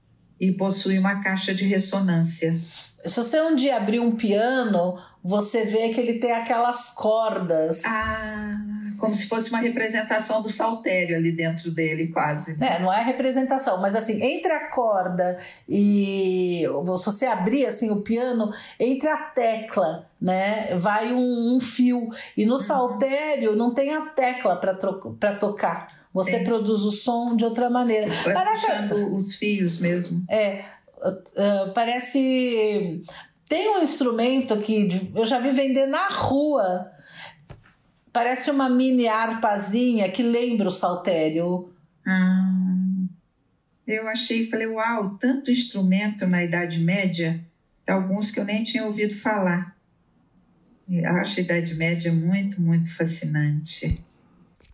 [0.40, 2.58] e possui uma caixa de ressonância.
[3.04, 7.84] Se você um dia abrir um piano, você vê que ele tem aquelas cordas.
[7.84, 8.56] Ah,
[8.98, 12.56] como se fosse uma representação do saltério ali dentro dele, quase.
[12.62, 15.38] É, não é representação, mas assim, entre a corda
[15.68, 16.62] e
[16.96, 22.46] se você abrir assim o piano, entre a tecla, né, vai um, um fio e
[22.46, 22.58] no uhum.
[22.58, 26.04] saltério não tem a tecla para tocar.
[26.14, 26.44] Você é.
[26.44, 28.06] produz o som de outra maneira.
[28.22, 28.66] Vai Parece
[29.12, 30.24] os fios mesmo.
[30.30, 30.64] É,
[31.08, 33.02] uh, parece
[33.48, 36.90] tem um instrumento que eu já vi vender na rua.
[38.12, 41.72] Parece uma mini harpazinha que lembra o saltério.
[42.06, 42.54] Ah,
[43.86, 47.44] eu achei, falei, uau, tanto instrumento na Idade Média,
[47.86, 49.76] alguns que eu nem tinha ouvido falar.
[50.88, 54.02] Eu acho a Idade Média muito, muito fascinante.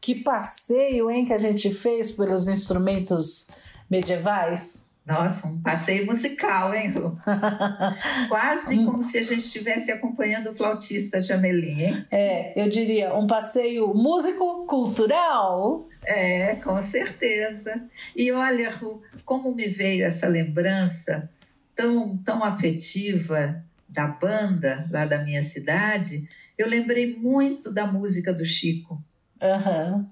[0.01, 3.51] Que passeio, hein, que a gente fez pelos instrumentos
[3.91, 4.90] medievais.
[5.11, 7.19] Nossa, um passeio musical, hein, Lu?
[8.29, 12.07] Quase como se a gente estivesse acompanhando o flautista Jamelim, hein?
[12.13, 15.89] É, eu diria um passeio músico-cultural.
[16.05, 17.83] É, com certeza.
[18.15, 21.29] E olha, Ru, como me veio essa lembrança
[21.75, 28.47] tão, tão afetiva da banda lá da minha cidade, eu lembrei muito da música do
[28.47, 29.03] Chico.
[29.43, 30.07] Uhum.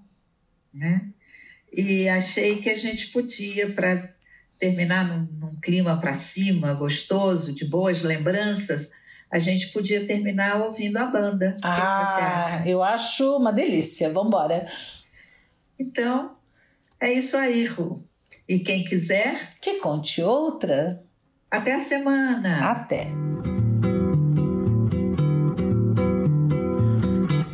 [0.75, 1.09] Né?
[1.73, 4.18] E achei que a gente podia, para
[4.59, 8.91] terminar num, num clima para cima, gostoso, de boas lembranças,
[9.31, 11.55] a gente podia terminar ouvindo a banda.
[11.63, 14.11] Ah, eu acho uma delícia.
[14.11, 14.67] Vamos embora.
[15.79, 16.33] Então,
[17.01, 18.03] é isso aí, Ru.
[18.49, 19.55] E quem quiser.
[19.61, 21.03] Que conte outra.
[21.51, 22.71] Até a semana.
[22.71, 23.09] Até.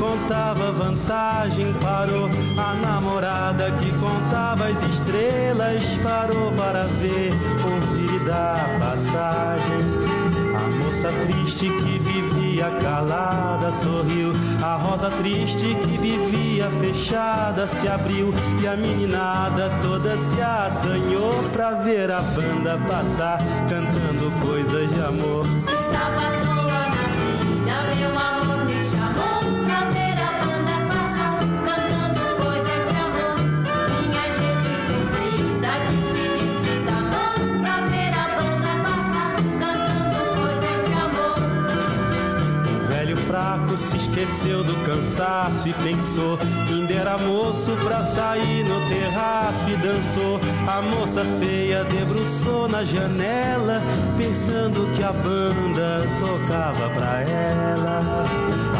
[0.00, 2.28] contava vantagem parou.
[2.56, 7.30] A namorada que contava as estrelas parou para ver,
[7.62, 10.10] ouvir dar passagem.
[10.56, 14.32] A moça triste que vivia calada sorriu.
[14.62, 18.32] A rosa triste que vivia fechada se abriu.
[18.62, 23.38] E a meninada toda se assanhou pra ver a banda passar,
[23.68, 25.44] cantando coisas de amor.
[25.68, 26.39] Estava
[44.20, 50.40] se esqueceu do cansaço e pensou ainda era moço pra sair no terraço e dançou.
[50.66, 53.80] A moça feia debruçou na janela,
[54.18, 58.26] pensando que a banda tocava pra ela.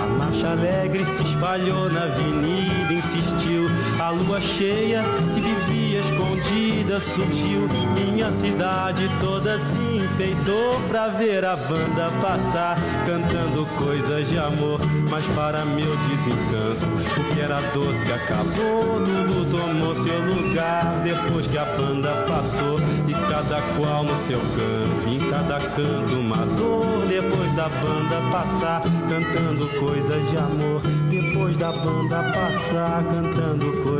[0.03, 3.67] A marcha alegre se espalhou na avenida, insistiu.
[3.99, 5.03] A lua cheia
[5.35, 7.69] que vivia escondida surgiu.
[7.95, 12.77] Minha cidade toda se enfeitou pra ver a banda passar,
[13.07, 14.81] cantando coisas de amor
[15.11, 21.59] mas para meu desencanto, o que era doce acabou, tudo tomou seu lugar depois que
[21.59, 22.79] a banda passou
[23.09, 26.91] e cada qual no seu canto, em cada canto uma dor.
[27.09, 30.81] Depois da banda passar, cantando coisas de amor.
[31.11, 34.00] Depois da banda passar, cantando coisas